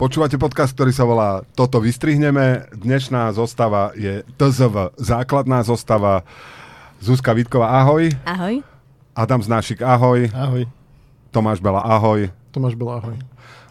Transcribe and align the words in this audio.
Počúvate 0.00 0.40
podcast, 0.40 0.72
ktorý 0.72 0.96
sa 0.96 1.04
volá 1.04 1.44
Toto 1.52 1.76
vystrihneme. 1.76 2.72
Dnešná 2.72 3.36
zostava 3.36 3.92
je 3.92 4.24
TZV, 4.40 4.96
základná 4.96 5.60
zostava. 5.60 6.24
Zuzka 7.04 7.36
Vítková, 7.36 7.68
ahoj. 7.84 8.08
Ahoj. 8.24 8.64
Adam 9.12 9.44
Znášik, 9.44 9.84
ahoj. 9.84 10.32
Ahoj. 10.32 10.64
Tomáš 11.28 11.60
Bela, 11.60 11.84
ahoj. 11.84 12.32
Tomáš 12.48 12.80
Bela, 12.80 12.96
ahoj. 12.96 13.12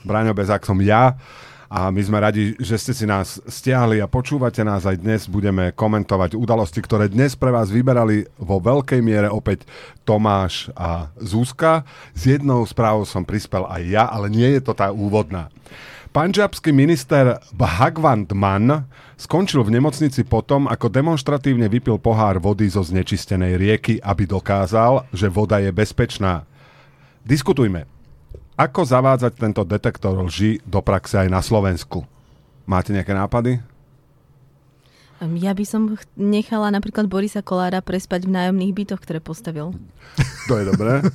Braňo 0.05 0.37
Bezák 0.37 0.61
som 0.69 0.77
ja. 0.85 1.17
A 1.65 1.89
my 1.89 1.97
sme 1.97 2.21
radi, 2.21 2.53
že 2.61 2.77
ste 2.77 2.93
si 2.93 3.09
nás 3.09 3.41
stiahli 3.49 3.97
a 3.97 4.05
počúvate 4.05 4.61
nás 4.61 4.85
aj 4.85 5.01
dnes. 5.01 5.25
Budeme 5.25 5.73
komentovať 5.73 6.37
udalosti, 6.37 6.77
ktoré 6.77 7.09
dnes 7.09 7.33
pre 7.33 7.49
vás 7.49 7.73
vyberali 7.73 8.29
vo 8.37 8.61
veľkej 8.61 9.01
miere 9.01 9.33
opäť 9.33 9.65
Tomáš 10.05 10.69
a 10.77 11.09
Zuzka. 11.17 11.89
S 12.13 12.29
jednou 12.29 12.61
správou 12.69 13.01
som 13.01 13.25
prispel 13.25 13.65
aj 13.65 13.81
ja, 13.81 14.05
ale 14.05 14.29
nie 14.29 14.45
je 14.45 14.61
to 14.61 14.77
tá 14.77 14.93
úvodná. 14.93 15.49
Panžabský 16.09 16.73
minister 16.73 17.37
Bhagwant 17.53 18.33
Mann 18.33 18.89
skončil 19.13 19.61
v 19.61 19.77
nemocnici 19.77 20.25
potom, 20.25 20.65
ako 20.65 20.89
demonstratívne 20.89 21.69
vypil 21.69 22.01
pohár 22.01 22.41
vody 22.41 22.65
zo 22.65 22.81
znečistenej 22.81 23.53
rieky, 23.61 24.01
aby 24.01 24.25
dokázal, 24.25 25.05
že 25.13 25.29
voda 25.29 25.61
je 25.61 25.69
bezpečná. 25.69 26.49
Diskutujme. 27.21 27.85
Ako 28.57 28.89
zavádzať 28.89 29.37
tento 29.37 29.61
detektor 29.61 30.17
lži 30.25 30.57
do 30.65 30.81
praxe 30.81 31.21
aj 31.21 31.29
na 31.29 31.45
Slovensku? 31.45 32.01
Máte 32.65 32.89
nejaké 32.89 33.13
nápady? 33.13 33.61
Ja 35.21 35.53
by 35.53 35.65
som 35.67 35.93
nechala 36.17 36.73
napríklad 36.73 37.05
Borisa 37.05 37.45
Kolára 37.45 37.85
prespať 37.85 38.25
v 38.25 38.33
nájomných 38.33 38.73
bytoch, 38.73 39.01
ktoré 39.05 39.21
postavil. 39.21 39.77
To 40.49 40.57
je 40.57 40.65
dobré. 40.65 41.05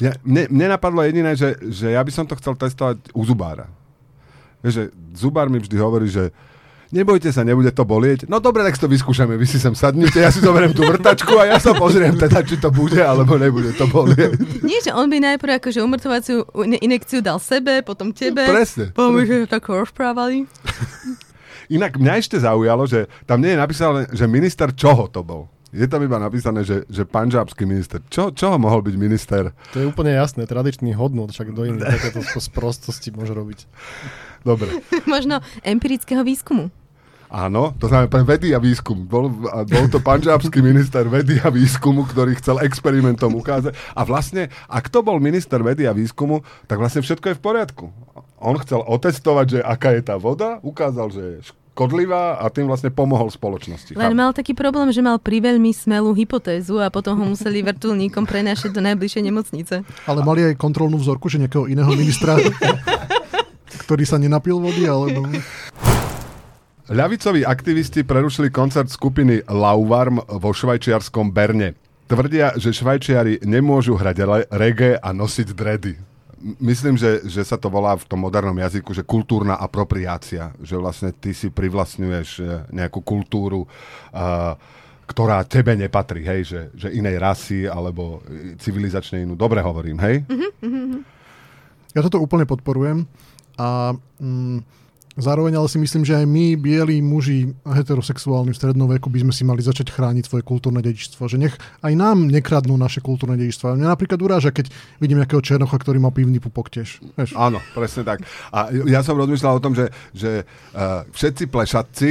Ja, 0.00 0.16
mne, 0.24 0.48
mne 0.48 0.72
napadlo 0.72 1.04
jediné, 1.04 1.36
že, 1.36 1.60
že 1.68 1.92
ja 1.92 2.00
by 2.00 2.08
som 2.08 2.24
to 2.24 2.32
chcel 2.40 2.56
testovať 2.56 3.12
u 3.12 3.22
zubára. 3.28 3.68
Vieš, 4.64 4.74
že 4.80 4.84
zubár 5.12 5.52
mi 5.52 5.60
vždy 5.60 5.76
hovorí, 5.76 6.08
že 6.08 6.32
nebojte 6.94 7.28
sa, 7.34 7.42
nebude 7.42 7.68
to 7.74 7.82
bolieť. 7.82 8.30
No 8.30 8.38
dobre, 8.38 8.62
tak 8.62 8.78
si 8.78 8.80
to 8.80 8.88
vyskúšame, 8.88 9.34
vy 9.34 9.44
si 9.44 9.58
sem 9.58 9.76
sadnite, 9.76 10.16
ja 10.22 10.30
si 10.30 10.38
zoberiem 10.38 10.70
tú 10.70 10.86
vrtačku 10.86 11.36
a 11.36 11.52
ja 11.52 11.58
sa 11.58 11.74
pozriem 11.74 12.14
teda, 12.14 12.40
či 12.46 12.56
to 12.56 12.70
bude, 12.70 12.96
alebo 13.02 13.34
nebude 13.34 13.76
to 13.76 13.84
bolieť. 13.90 14.40
Nie, 14.62 14.80
že 14.80 14.94
on 14.96 15.10
by 15.10 15.20
najprv 15.34 15.60
akože 15.60 15.84
umrtovaciu 15.84 16.48
inekciu 16.80 17.20
dal 17.20 17.42
sebe, 17.42 17.82
potom 17.82 18.14
tebe. 18.14 18.46
Presne. 18.46 18.94
Potom 18.96 19.20
že 19.26 19.50
tak 19.50 19.66
rozprávali. 19.66 20.46
Inak 21.72 21.96
mňa 21.96 22.14
ešte 22.20 22.36
zaujalo, 22.40 22.84
že 22.88 23.08
tam 23.24 23.40
nie 23.40 23.56
je 23.56 23.58
napísané, 23.58 24.00
že 24.12 24.24
minister 24.28 24.72
čoho 24.72 25.08
to 25.08 25.20
bol. 25.24 25.48
Je 25.74 25.90
tam 25.90 26.06
iba 26.06 26.22
napísané, 26.22 26.62
že, 26.62 26.86
že 26.86 27.02
panžábsky 27.02 27.66
minister. 27.66 27.98
Čo, 28.06 28.30
čoho 28.30 28.54
mohol 28.62 28.78
byť 28.86 28.94
minister? 28.94 29.50
To 29.74 29.82
je 29.82 29.90
úplne 29.90 30.14
jasné, 30.14 30.46
tradičný 30.46 30.94
hodnot, 30.94 31.34
však 31.34 31.50
do 31.50 31.66
iných 31.66 31.82
takéto 31.82 32.22
sprostosti 32.38 33.10
môže 33.10 33.34
robiť. 33.34 33.66
Dobre. 34.44 34.84
Možno 35.10 35.40
empirického 35.64 36.20
výskumu. 36.22 36.68
Áno, 37.34 37.74
to 37.82 37.90
znamená 37.90 38.06
pre 38.06 38.22
vedy 38.22 38.54
a 38.54 38.62
výskum. 38.62 39.10
Bol, 39.10 39.26
bol 39.66 39.86
to 39.90 39.98
panžábsky 39.98 40.62
minister 40.62 41.02
vedy 41.10 41.42
a 41.42 41.50
výskumu, 41.50 42.06
ktorý 42.06 42.38
chcel 42.38 42.62
experimentom 42.62 43.34
ukázať. 43.34 43.74
A 43.90 44.06
vlastne, 44.06 44.54
ak 44.70 44.86
to 44.86 45.02
bol 45.02 45.18
minister 45.18 45.58
vedy 45.58 45.82
a 45.82 45.96
výskumu, 45.96 46.46
tak 46.70 46.78
vlastne 46.78 47.02
všetko 47.02 47.34
je 47.34 47.38
v 47.40 47.42
poriadku. 47.42 47.84
On 48.38 48.54
chcel 48.62 48.86
otestovať, 48.86 49.46
že 49.50 49.60
aká 49.66 49.98
je 49.98 50.02
tá 50.06 50.14
voda, 50.14 50.62
ukázal, 50.62 51.10
že 51.10 51.22
je 51.26 51.36
škodlivá 51.74 52.38
a 52.38 52.46
tým 52.54 52.70
vlastne 52.70 52.94
pomohol 52.94 53.26
spoločnosti. 53.34 53.98
Len 53.98 54.14
mal 54.14 54.30
taký 54.30 54.54
problém, 54.54 54.94
že 54.94 55.02
mal 55.02 55.18
priveľmi 55.18 55.74
smelú 55.74 56.14
hypotézu 56.14 56.78
a 56.78 56.86
potom 56.86 57.18
ho 57.18 57.26
museli 57.34 57.66
vrtulníkom 57.66 58.30
prenášať 58.30 58.70
do 58.70 58.78
najbližšej 58.78 59.22
nemocnice. 59.26 59.74
Ale 60.06 60.20
mali 60.22 60.46
aj 60.46 60.54
kontrolnú 60.54 61.02
vzorku, 61.02 61.26
že 61.26 61.42
nejakého 61.42 61.66
iného 61.66 61.90
ministra, 61.98 62.38
ktorý 63.84 64.08
sa 64.08 64.16
nenapil 64.16 64.56
vody, 64.56 64.88
alebo... 64.88 65.28
Ľavicoví 66.84 67.48
aktivisti 67.48 68.04
prerušili 68.04 68.52
koncert 68.52 68.92
skupiny 68.92 69.40
Lauvarm 69.48 70.20
vo 70.20 70.52
švajčiarskom 70.52 71.32
Berne. 71.32 71.72
Tvrdia, 72.04 72.52
že 72.60 72.76
Švajčiari 72.76 73.40
nemôžu 73.40 73.96
hrať 73.96 74.48
reggae 74.52 75.00
a 75.00 75.08
nosiť 75.16 75.48
dredy. 75.56 75.96
Myslím, 76.60 77.00
že, 77.00 77.24
že 77.24 77.40
sa 77.40 77.56
to 77.56 77.72
volá 77.72 77.96
v 77.96 78.04
tom 78.04 78.20
modernom 78.20 78.52
jazyku, 78.60 78.92
že 78.92 79.00
kultúrna 79.00 79.56
apropriácia. 79.56 80.52
Že 80.60 80.76
vlastne 80.76 81.10
ty 81.16 81.32
si 81.32 81.48
privlastňuješ 81.48 82.28
e, 82.36 82.68
nejakú 82.68 83.00
kultúru, 83.00 83.64
uh, 83.64 84.52
ktorá 85.08 85.40
tebe 85.48 85.72
nepatrí, 85.72 86.20
hej? 86.20 86.40
Že, 86.44 86.60
že 86.76 86.88
inej 86.92 87.16
rasy 87.16 87.64
alebo 87.64 88.20
civilizačne 88.60 89.24
inú. 89.24 89.40
Dobre 89.40 89.64
hovorím, 89.64 89.96
hej? 90.04 90.20
Mm-hmm. 90.28 91.00
Ja 91.96 92.04
toto 92.04 92.20
úplne 92.20 92.44
podporujem 92.44 93.08
a... 93.58 93.94
Mm, 94.20 94.62
Zároveň 95.14 95.54
ale 95.54 95.70
si 95.70 95.78
myslím, 95.78 96.02
že 96.02 96.18
aj 96.18 96.26
my, 96.26 96.58
bieli 96.58 96.98
muži 96.98 97.54
heterosexuálni 97.62 98.50
v 98.50 98.58
strednom 98.58 98.90
veku, 98.90 99.06
by 99.06 99.22
sme 99.22 99.30
si 99.30 99.46
mali 99.46 99.62
začať 99.62 99.94
chrániť 99.94 100.26
svoje 100.26 100.42
kultúrne 100.42 100.82
dedičstvo. 100.82 101.30
Že 101.30 101.38
nech 101.46 101.54
aj 101.86 101.94
nám 101.94 102.26
nekradnú 102.26 102.74
naše 102.74 102.98
kultúrne 102.98 103.38
dedičstvo. 103.38 103.78
Mňa 103.78 103.94
napríklad 103.94 104.18
uráža, 104.18 104.50
keď 104.50 104.74
vidím 104.98 105.22
nejakého 105.22 105.38
černocha, 105.38 105.78
ktorý 105.78 106.02
má 106.02 106.10
pivný 106.10 106.42
pupok 106.42 106.66
tiež. 106.66 106.98
Vieš? 107.14 107.38
Áno, 107.38 107.62
presne 107.78 108.02
tak. 108.02 108.26
A 108.50 108.74
ja 108.90 109.06
som 109.06 109.14
rozmýšľal 109.14 109.54
o 109.54 109.62
tom, 109.62 109.78
že, 109.78 109.94
že 110.10 110.42
uh, 110.74 111.06
všetci 111.14 111.46
plešatci, 111.46 112.10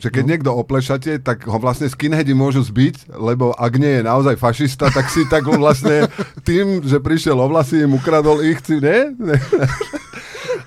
že 0.00 0.08
keď 0.10 0.24
no. 0.26 0.30
niekto 0.34 0.50
oplešate, 0.50 1.22
tak 1.22 1.46
ho 1.46 1.58
vlastne 1.62 1.86
skinheadi 1.86 2.34
môžu 2.34 2.66
zbiť, 2.66 3.14
lebo 3.14 3.54
ak 3.54 3.72
nie 3.78 4.00
je 4.00 4.02
naozaj 4.02 4.34
fašista, 4.40 4.90
tak 4.90 5.06
si 5.06 5.22
tak 5.30 5.46
vlastne 5.46 6.10
tým, 6.42 6.82
že 6.82 6.98
prišiel 6.98 7.38
o 7.38 7.46
vlasy, 7.46 7.86
im 7.86 7.94
ukradol 7.94 8.42
ich, 8.42 8.58
ne? 8.66 9.14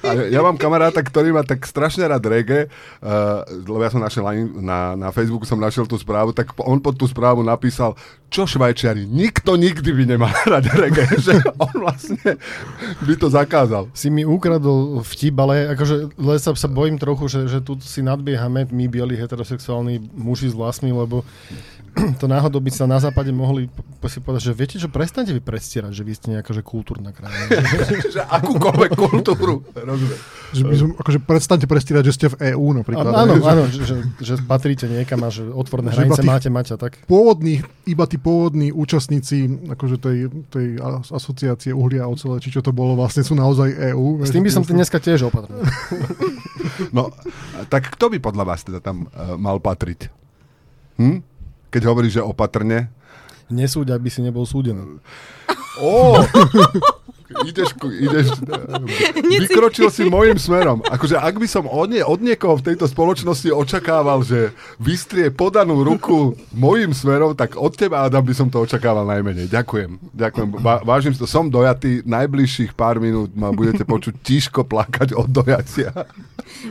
A 0.04 0.28
ja 0.28 0.44
mám 0.44 0.60
kamaráta, 0.60 1.00
ktorý 1.00 1.32
má 1.32 1.48
tak 1.48 1.64
strašne 1.64 2.04
rád 2.04 2.28
reggae, 2.28 2.68
uh, 3.00 3.42
lebo 3.48 3.80
ja 3.80 3.92
som 3.92 4.04
našiel 4.04 4.28
na, 4.60 5.00
na 5.00 5.10
Facebooku 5.16 5.48
som 5.48 5.56
našiel 5.56 5.88
tú 5.88 5.96
správu, 5.96 6.36
tak 6.36 6.52
on 6.60 6.84
pod 6.84 7.00
tú 7.00 7.08
správu 7.08 7.40
napísal, 7.40 7.96
čo 8.28 8.44
Švajčiari, 8.44 9.08
nikto 9.08 9.56
nikdy 9.56 9.96
by 9.96 10.04
nemal 10.04 10.34
rád 10.52 10.68
reggae, 10.76 11.08
že 11.26 11.40
on 11.56 11.72
vlastne 11.80 12.36
by 13.08 13.14
to 13.16 13.32
zakázal. 13.32 13.88
Si 13.96 14.12
mi 14.12 14.28
ukradol 14.28 15.00
vtip, 15.08 15.40
ale 15.40 15.72
akože 15.72 16.20
len 16.20 16.40
sa, 16.42 16.52
bojím 16.68 17.00
trochu, 17.00 17.32
že, 17.32 17.48
že 17.48 17.60
tu 17.64 17.80
si 17.80 18.04
nadbiehame 18.04 18.68
my 18.68 18.86
bieli 18.92 19.16
heterosexuálni 19.16 20.04
muži 20.12 20.52
s 20.52 20.56
vlasmi, 20.58 20.92
lebo 20.92 21.24
to 22.22 22.26
náhodou 22.26 22.58
by 22.58 22.72
sa 22.74 22.90
na 22.90 22.98
západe 22.98 23.30
mohli 23.30 23.70
si 24.10 24.20
povedať, 24.20 24.52
že 24.52 24.54
viete, 24.54 24.76
že 24.82 24.90
prestante 24.90 25.32
vy 25.32 25.40
predstierať, 25.40 25.94
že 25.94 26.04
vy 26.04 26.14
ste 26.14 26.28
nejaká 26.36 26.52
že 26.52 26.66
kultúrna 26.66 27.14
krajina. 27.14 27.50
že 28.16 28.22
akúkoľvek 28.26 28.92
kultúru. 28.98 29.64
Že 30.54 30.64
by 30.70 30.76
som, 30.76 30.90
akože 30.98 31.20
prestaňte 31.24 31.68
prestierať, 31.70 32.04
že 32.10 32.14
ste 32.14 32.28
v 32.34 32.54
EÚ 32.54 32.68
napríklad. 32.78 33.14
Áno, 33.14 33.40
áno, 33.52 33.64
že, 33.70 33.86
že, 33.86 33.96
že 34.20 34.34
patríte 34.44 34.90
niekam 34.90 35.22
a 35.26 35.30
že 35.30 35.46
otvorné 35.46 35.94
hranice 35.94 36.22
máte 36.26 36.50
mať 36.50 36.76
a 36.76 36.78
tak. 36.78 37.00
Pôvodní, 37.06 37.62
iba 37.86 38.06
tí 38.10 38.18
pôvodní 38.18 38.74
účastníci 38.74 39.70
akože 39.72 39.98
tej, 40.02 40.18
tej 40.50 40.68
asociácie 41.10 41.72
uhlia 41.74 42.06
a 42.06 42.12
ocele, 42.12 42.42
či 42.42 42.54
čo 42.54 42.62
to 42.66 42.74
bolo, 42.74 42.98
vlastne 42.98 43.22
sú 43.22 43.38
naozaj 43.38 43.94
EÚ. 43.94 44.26
S 44.26 44.34
tým 44.34 44.46
by 44.46 44.52
som 44.52 44.66
dneska 44.66 44.98
tiež 44.98 45.30
opatrný. 45.30 45.62
no, 46.96 47.14
tak 47.70 47.94
kto 47.94 48.14
by 48.14 48.18
podľa 48.20 48.44
vás 48.46 48.62
teda 48.66 48.82
tam 48.82 49.10
uh, 49.10 49.38
mal 49.38 49.58
patriť? 49.62 50.10
Hm? 51.02 51.33
Keď 51.74 51.90
hovoríš, 51.90 52.22
že 52.22 52.24
opatrne? 52.24 52.94
Nesúď, 53.50 53.98
aby 53.98 54.14
si 54.14 54.22
nebol 54.22 54.46
súdený. 54.46 55.02
Ó, 55.82 56.22
ideš, 57.50 57.74
ideš, 57.98 58.28
vykročil 59.42 59.90
si 59.90 60.06
môjim 60.06 60.38
smerom. 60.38 60.86
Akože 60.86 61.18
ak 61.18 61.42
by 61.42 61.48
som 61.50 61.66
od, 61.66 61.90
nie, 61.90 62.06
od 62.06 62.22
niekoho 62.22 62.62
v 62.62 62.74
tejto 62.74 62.86
spoločnosti 62.86 63.50
očakával, 63.50 64.22
že 64.22 64.54
vystrie 64.78 65.34
podanú 65.34 65.82
ruku 65.82 66.38
môjim 66.54 66.94
smerom, 66.94 67.34
tak 67.34 67.58
od 67.58 67.74
teba, 67.74 68.06
Adam, 68.06 68.22
by 68.22 68.34
som 68.38 68.48
to 68.54 68.62
očakával 68.62 69.02
najmenej. 69.10 69.50
Ďakujem. 69.50 70.14
Ďakujem. 70.14 70.48
vážim 70.86 71.12
si 71.18 71.20
to. 71.20 71.26
Som 71.26 71.50
dojatý. 71.50 72.06
Najbližších 72.06 72.78
pár 72.78 73.02
minút 73.02 73.34
ma 73.34 73.50
budete 73.50 73.82
počuť 73.82 74.14
tiško 74.22 74.62
plakať 74.70 75.18
od 75.18 75.26
dojacia. 75.26 75.90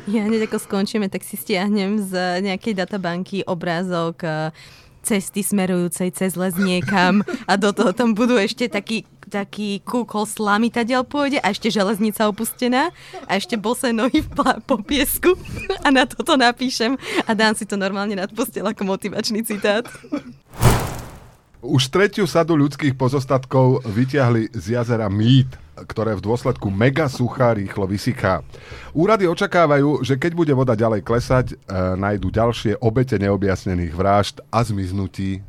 Ja 0.07 0.23
hneď 0.25 0.47
ako 0.47 0.63
skončíme, 0.63 1.11
tak 1.11 1.27
si 1.27 1.35
stiahnem 1.35 1.99
z 1.99 2.39
nejakej 2.45 2.79
databanky 2.79 3.43
obrázok 3.43 4.23
cesty 5.03 5.43
smerujúcej 5.43 6.15
cez 6.15 6.39
les 6.39 6.55
niekam 6.57 7.27
a 7.51 7.59
do 7.59 7.75
toho 7.75 7.91
tam 7.91 8.15
budú 8.15 8.39
ešte 8.39 8.71
taký 8.71 9.05
taký 9.33 9.81
kúkol 9.81 10.29
slamy 10.29 10.69
tadiaľ 10.69 11.09
pôjde 11.09 11.41
a 11.41 11.49
ešte 11.49 11.73
železnica 11.73 12.29
opustená 12.29 12.93
a 13.25 13.33
ešte 13.41 13.57
bose 13.57 13.89
nohy 13.89 14.21
v 14.21 14.29
pla- 14.29 14.61
po 14.61 14.77
piesku 14.77 15.33
a 15.81 15.89
na 15.89 16.05
toto 16.05 16.37
napíšem 16.37 17.01
a 17.25 17.31
dám 17.33 17.57
si 17.57 17.65
to 17.65 17.81
normálne 17.81 18.13
nad 18.13 18.29
postel 18.29 18.69
ako 18.69 18.85
motivačný 18.85 19.41
citát. 19.41 19.89
Už 21.65 21.89
tretiu 21.89 22.29
sadu 22.29 22.59
ľudských 22.59 22.99
pozostatkov 22.99 23.87
vyťahli 23.89 24.53
z 24.53 24.65
jazera 24.77 25.09
Mít 25.09 25.62
ktoré 25.73 26.13
v 26.17 26.25
dôsledku 26.25 26.69
mega 26.69 27.09
sucha 27.09 27.57
rýchlo 27.57 27.89
vysychá. 27.89 28.45
Úrady 28.93 29.25
očakávajú, 29.25 30.05
že 30.05 30.21
keď 30.21 30.33
bude 30.37 30.53
voda 30.53 30.77
ďalej 30.77 31.01
klesať, 31.01 31.47
e, 31.53 31.55
nájdu 31.97 32.29
ďalšie 32.29 32.73
obete 32.85 33.17
neobjasnených 33.17 33.93
vražd 33.97 34.45
a 34.53 34.61
zmiznutí. 34.61 35.41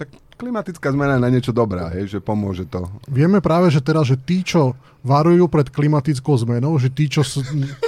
Tak 0.00 0.27
klimatická 0.38 0.94
zmena 0.94 1.18
je 1.18 1.24
na 1.26 1.30
niečo 1.34 1.50
dobrá, 1.50 1.90
hej, 1.90 2.06
že 2.06 2.18
pomôže 2.22 2.62
to. 2.70 2.86
Vieme 3.10 3.42
práve, 3.42 3.74
že 3.74 3.82
teraz, 3.82 4.06
že 4.06 4.14
tí, 4.14 4.46
čo 4.46 4.78
varujú 5.02 5.50
pred 5.50 5.66
klimatickou 5.66 6.38
zmenou, 6.38 6.78
že 6.78 6.90
tí, 6.90 7.10
čo 7.10 7.26
sú, 7.26 7.42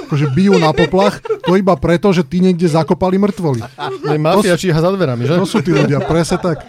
akože 0.07 0.31
bijú 0.35 0.59
na 0.59 0.75
poplach, 0.75 1.23
to 1.23 1.55
iba 1.55 1.75
preto, 1.79 2.11
že 2.11 2.27
tí 2.27 2.43
niekde 2.43 2.67
zakopali 2.67 3.15
mŕtvoly. 3.19 3.63
Je 4.03 4.19
mafia 4.19 4.59
číha 4.59 4.79
za 4.79 4.91
dverami, 4.91 5.23
že? 5.27 5.39
To 5.39 5.47
sú 5.47 5.63
tí 5.63 5.71
ľudia, 5.71 6.03
presne 6.03 6.43
tak. 6.43 6.67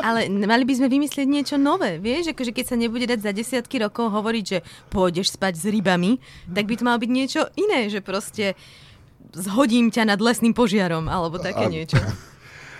Ale 0.00 0.32
mali 0.32 0.64
by 0.64 0.74
sme 0.80 0.88
vymyslieť 0.88 1.28
niečo 1.28 1.56
nové, 1.60 2.00
vieš? 2.00 2.32
Akože 2.32 2.52
keď 2.56 2.64
sa 2.64 2.76
nebude 2.80 3.04
dať 3.04 3.20
za 3.20 3.32
desiatky 3.36 3.84
rokov 3.84 4.08
hovoriť, 4.12 4.44
že 4.44 4.58
pôjdeš 4.88 5.36
spať 5.36 5.60
s 5.60 5.64
rybami, 5.68 6.20
tak 6.48 6.64
by 6.64 6.74
to 6.76 6.86
malo 6.88 6.98
byť 7.00 7.10
niečo 7.12 7.40
iné, 7.56 7.92
že 7.92 8.00
proste 8.00 8.56
zhodím 9.36 9.92
ťa 9.92 10.08
nad 10.08 10.20
lesným 10.20 10.56
požiarom, 10.56 11.08
alebo 11.08 11.36
také 11.36 11.68
niečo. 11.68 12.00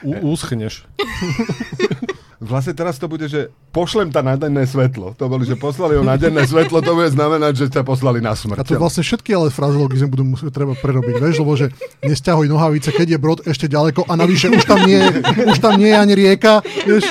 U- 0.05 0.33
úschneš. 0.33 0.85
Vlastne 2.39 2.71
teraz 2.71 3.03
to 3.03 3.11
bude, 3.11 3.27
že 3.27 3.51
pošlem 3.75 4.15
ta 4.15 4.23
na 4.23 4.39
svetlo. 4.63 5.11
To 5.19 5.27
boli, 5.27 5.43
že 5.43 5.59
poslali 5.59 5.99
ho 5.99 6.07
na 6.07 6.15
denné 6.15 6.47
svetlo, 6.47 6.79
to 6.79 6.95
bude 6.95 7.11
znamenať, 7.11 7.67
že 7.67 7.67
ťa 7.67 7.83
poslali 7.83 8.23
na 8.23 8.39
smrť. 8.39 8.63
A 8.63 8.67
to 8.67 8.79
vlastne 8.79 9.03
všetky 9.03 9.35
ale 9.35 9.51
frazeologizmy 9.51 10.07
budú 10.07 10.23
musieť 10.23 10.55
treba 10.55 10.79
prerobiť, 10.79 11.19
vieš, 11.19 11.43
lebo 11.43 11.59
že 11.59 11.75
nesťahuj 12.07 12.47
nohavice, 12.47 12.95
keď 12.95 13.07
je 13.15 13.19
brod 13.19 13.41
ešte 13.43 13.67
ďaleko 13.67 14.07
a 14.07 14.15
navyše 14.15 14.55
už 14.55 14.63
tam 14.71 14.87
nie, 14.87 15.03
už 15.51 15.59
tam 15.59 15.83
nie 15.83 15.91
je 15.91 15.99
ani 15.99 16.15
rieka, 16.15 16.63
vieš. 16.87 17.11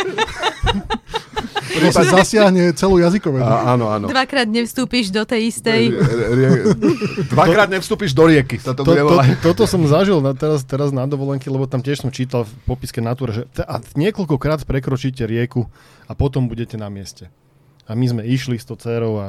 To 1.80 1.90
sa 1.90 2.04
zasiahne 2.04 2.74
celú 2.74 2.98
jazykovú. 2.98 3.38
A, 3.38 3.74
áno, 3.74 3.88
áno. 3.88 4.06
Dvakrát 4.10 4.46
nevstúpiš 4.46 5.10
do 5.10 5.22
tej 5.24 5.50
istej... 5.50 5.82
Rie- 6.34 6.64
Dvakrát 7.30 7.70
nevstúpiš 7.70 8.12
do 8.12 8.26
rieky, 8.26 8.58
sa 8.58 8.74
to, 8.74 8.82
To, 8.82 8.94
to, 8.94 9.18
toto 9.42 9.64
som 9.66 9.84
zažil 9.84 10.18
na, 10.20 10.34
teraz, 10.34 10.64
teraz 10.64 10.90
na 10.90 11.06
dovolenke, 11.06 11.48
lebo 11.48 11.66
tam 11.66 11.80
tiež 11.80 12.02
som 12.02 12.10
čítal 12.10 12.44
v 12.44 12.52
popiske 12.66 13.00
natúre, 13.00 13.32
že 13.32 13.44
t- 13.48 13.64
a 13.64 13.78
niekoľkokrát 13.94 14.64
prekročíte 14.64 15.24
rieku 15.24 15.70
a 16.06 16.14
potom 16.14 16.46
budete 16.46 16.76
na 16.76 16.88
mieste. 16.88 17.30
A 17.86 17.94
my 17.94 18.06
sme 18.06 18.22
išli 18.24 18.56
s 18.56 18.66
to 18.66 18.76
dcerou 18.76 19.14
a 19.16 19.26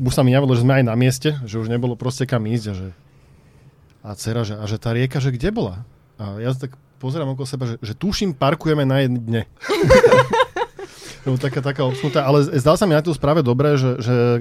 už 0.00 0.12
sa 0.12 0.24
mi 0.24 0.32
javilo, 0.32 0.56
že 0.56 0.64
sme 0.64 0.80
aj 0.80 0.84
na 0.86 0.94
mieste, 0.94 1.36
že 1.44 1.60
už 1.60 1.68
nebolo 1.68 1.94
proste 1.94 2.24
kam 2.24 2.42
ísť 2.44 2.66
a 2.66 2.74
že 2.74 2.88
a 4.00 4.10
dcera, 4.14 4.46
že, 4.46 4.54
a 4.54 4.64
že 4.64 4.78
tá 4.78 4.94
rieka, 4.94 5.18
že 5.18 5.30
kde 5.30 5.50
bola? 5.50 5.82
A 6.16 6.38
ja 6.38 6.54
tak 6.54 6.72
pozerám 6.96 7.34
okolo 7.34 7.44
seba, 7.44 7.66
že, 7.66 7.76
že 7.82 7.92
tuším, 7.92 8.32
parkujeme 8.32 8.86
na 8.86 9.02
jedne 9.02 9.18
dne. 9.18 9.42
Lebo 11.26 11.36
taká, 11.42 11.58
taká 11.58 11.82
obsnutá, 11.82 12.22
ale 12.22 12.46
zdá 12.54 12.78
sa 12.78 12.86
mi 12.86 12.94
na 12.94 13.02
tú 13.02 13.10
správe 13.10 13.42
dobré, 13.42 13.74
že, 13.74 13.98
že 13.98 14.14
e, 14.14 14.40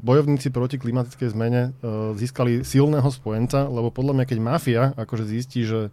bojovníci 0.00 0.48
proti 0.48 0.80
klimatickej 0.80 1.28
zmene 1.28 1.76
e, 1.76 2.16
získali 2.16 2.64
silného 2.64 3.04
spojenca, 3.12 3.68
lebo 3.68 3.92
podľa 3.92 4.16
mňa, 4.16 4.24
keď 4.24 4.38
mafia 4.40 4.82
akože 4.96 5.28
zistí, 5.28 5.68
že 5.68 5.92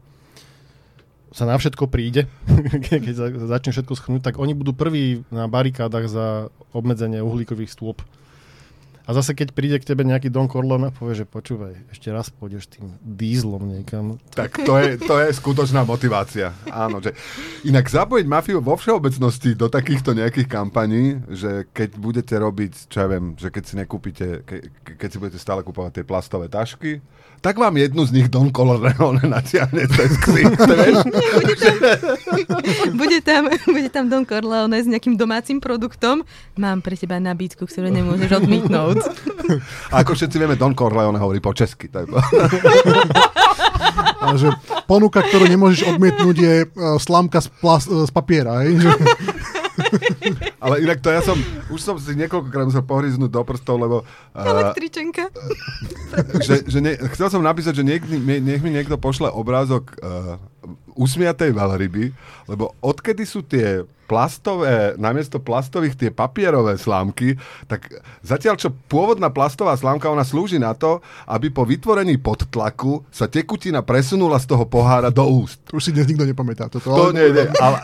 sa 1.35 1.43
na 1.43 1.59
všetko 1.59 1.91
príde, 1.91 2.31
keď 2.87 3.03
za- 3.11 3.35
začne 3.51 3.75
všetko 3.75 3.93
schnúť, 3.99 4.31
tak 4.31 4.39
oni 4.39 4.55
budú 4.55 4.71
prví 4.71 5.27
na 5.27 5.51
barikádach 5.51 6.07
za 6.07 6.47
obmedzenie 6.71 7.19
uhlíkových 7.19 7.75
stôp. 7.75 7.99
A 9.09 9.17
zase 9.17 9.33
keď 9.33 9.57
príde 9.57 9.81
k 9.81 9.89
tebe 9.89 10.05
nejaký 10.05 10.29
Don 10.29 10.45
Corleone 10.45 10.87
a 10.87 10.93
povie, 10.93 11.17
že 11.17 11.25
počúvaj, 11.25 11.73
ešte 11.89 12.13
raz 12.13 12.29
pôjdeš 12.29 12.69
tým 12.69 12.93
dízlom 13.01 13.65
niekam. 13.65 14.21
Tak 14.37 14.61
to 14.61 14.77
je, 14.77 15.01
to 15.01 15.17
je 15.17 15.33
skutočná 15.33 15.81
motivácia. 15.81 16.53
Áno, 16.69 17.01
že 17.01 17.17
inak 17.65 17.89
zapojiť 17.89 18.29
mafiu 18.29 18.61
vo 18.61 18.77
všeobecnosti 18.77 19.57
do 19.57 19.65
takýchto 19.65 20.13
nejakých 20.13 20.45
kampaní, 20.45 21.25
že 21.25 21.65
keď 21.73 21.89
budete 21.97 22.37
robiť, 22.37 22.85
čo 22.85 22.97
ja 23.01 23.07
viem, 23.09 23.33
že 23.33 23.49
keď 23.49 23.63
si 23.65 23.73
nekúpite, 23.81 24.45
ke, 24.45 24.69
ke- 24.85 24.95
keď 25.01 25.09
si 25.09 25.17
budete 25.17 25.39
stále 25.41 25.65
kupovať 25.65 25.91
tie 25.97 26.05
plastové 26.05 26.45
tašky, 26.45 27.01
tak 27.39 27.55
vám 27.55 27.71
jednu 27.79 28.03
z 28.03 28.11
nich 28.13 28.27
Don 28.27 28.51
Corleone 28.51 29.23
natiahne 29.35 29.87
cez 29.89 30.11
ksicht, 30.21 30.59
vieš? 30.69 30.97
Bude 32.93 33.19
tam, 33.23 33.47
bude 33.47 33.89
tam 33.89 34.05
Don 34.11 34.27
Corleone 34.27 34.75
s 34.75 34.87
nejakým 34.87 35.15
domácim 35.15 35.57
produktom. 35.63 36.27
Mám 36.59 36.83
pre 36.83 36.99
teba 36.99 37.17
nabídku, 37.17 37.63
ktorú 37.63 37.87
nemôžeš 37.89 38.43
odmietnúť. 38.43 38.98
A 39.89 40.05
ako 40.05 40.13
všetci 40.13 40.35
vieme, 40.37 40.55
Don 40.59 40.77
Corleone 40.77 41.17
hovorí 41.17 41.41
po 41.41 41.53
česky. 41.53 41.89
Tak... 41.89 42.05
A 44.19 44.35
že 44.35 44.51
ponuka, 44.85 45.23
ktorú 45.23 45.47
nemôžeš 45.47 45.95
odmietnúť, 45.95 46.35
je 46.37 46.55
uh, 46.67 46.99
slámka 46.99 47.39
z, 47.39 47.49
plas, 47.63 47.87
uh, 47.87 48.05
z 48.05 48.11
papiera. 48.11 48.61
Hej? 48.61 48.77
Ale 50.59 50.83
inak 50.83 50.99
to 50.99 51.09
ja 51.09 51.23
som, 51.23 51.39
už 51.71 51.79
som 51.79 51.95
si 51.97 52.13
niekoľkokrát 52.19 52.67
musel 52.67 52.83
pohryznúť 52.83 53.31
do 53.31 53.41
prstov, 53.47 53.79
lebo 53.79 54.03
uh, 54.03 54.43
Električenka. 54.43 55.31
že, 56.45 56.67
že 56.67 56.79
ne, 56.83 56.99
chcel 57.15 57.31
som 57.31 57.41
napísať, 57.41 57.79
že 57.79 57.83
niek, 57.87 58.03
nie, 58.05 58.43
nech 58.43 58.61
mi 58.61 58.75
niekto 58.75 58.99
pošle 58.99 59.31
obrázok 59.31 59.95
uh, 60.03 60.35
usmiatej 60.99 61.55
veľryby, 61.55 62.11
lebo 62.51 62.75
odkedy 62.83 63.23
sú 63.23 63.41
tie 63.41 63.87
plastové, 64.09 64.97
namiesto 64.97 65.37
plastových 65.37 65.93
tie 65.93 66.09
papierové 66.09 66.81
slámky, 66.81 67.37
tak 67.69 67.85
zatiaľ 68.25 68.57
čo 68.57 68.73
pôvodná 68.89 69.29
plastová 69.29 69.77
slámka, 69.77 70.09
ona 70.09 70.25
slúži 70.25 70.57
na 70.57 70.73
to, 70.73 70.97
aby 71.29 71.53
po 71.53 71.61
vytvorení 71.61 72.17
podtlaku 72.17 73.05
sa 73.13 73.29
tekutina 73.29 73.85
presunula 73.85 74.41
z 74.41 74.49
toho 74.49 74.65
pohára 74.65 75.13
do 75.13 75.21
úst. 75.29 75.61
už 75.69 75.85
si 75.85 75.93
dnes 75.93 76.09
nikto 76.09 76.25
nepamätá 76.25 76.65
toto. 76.65 76.89
To 76.89 77.13
ale- 77.13 77.13
nie, 77.13 77.27
nie. 77.29 77.45
Ale, 77.61 77.77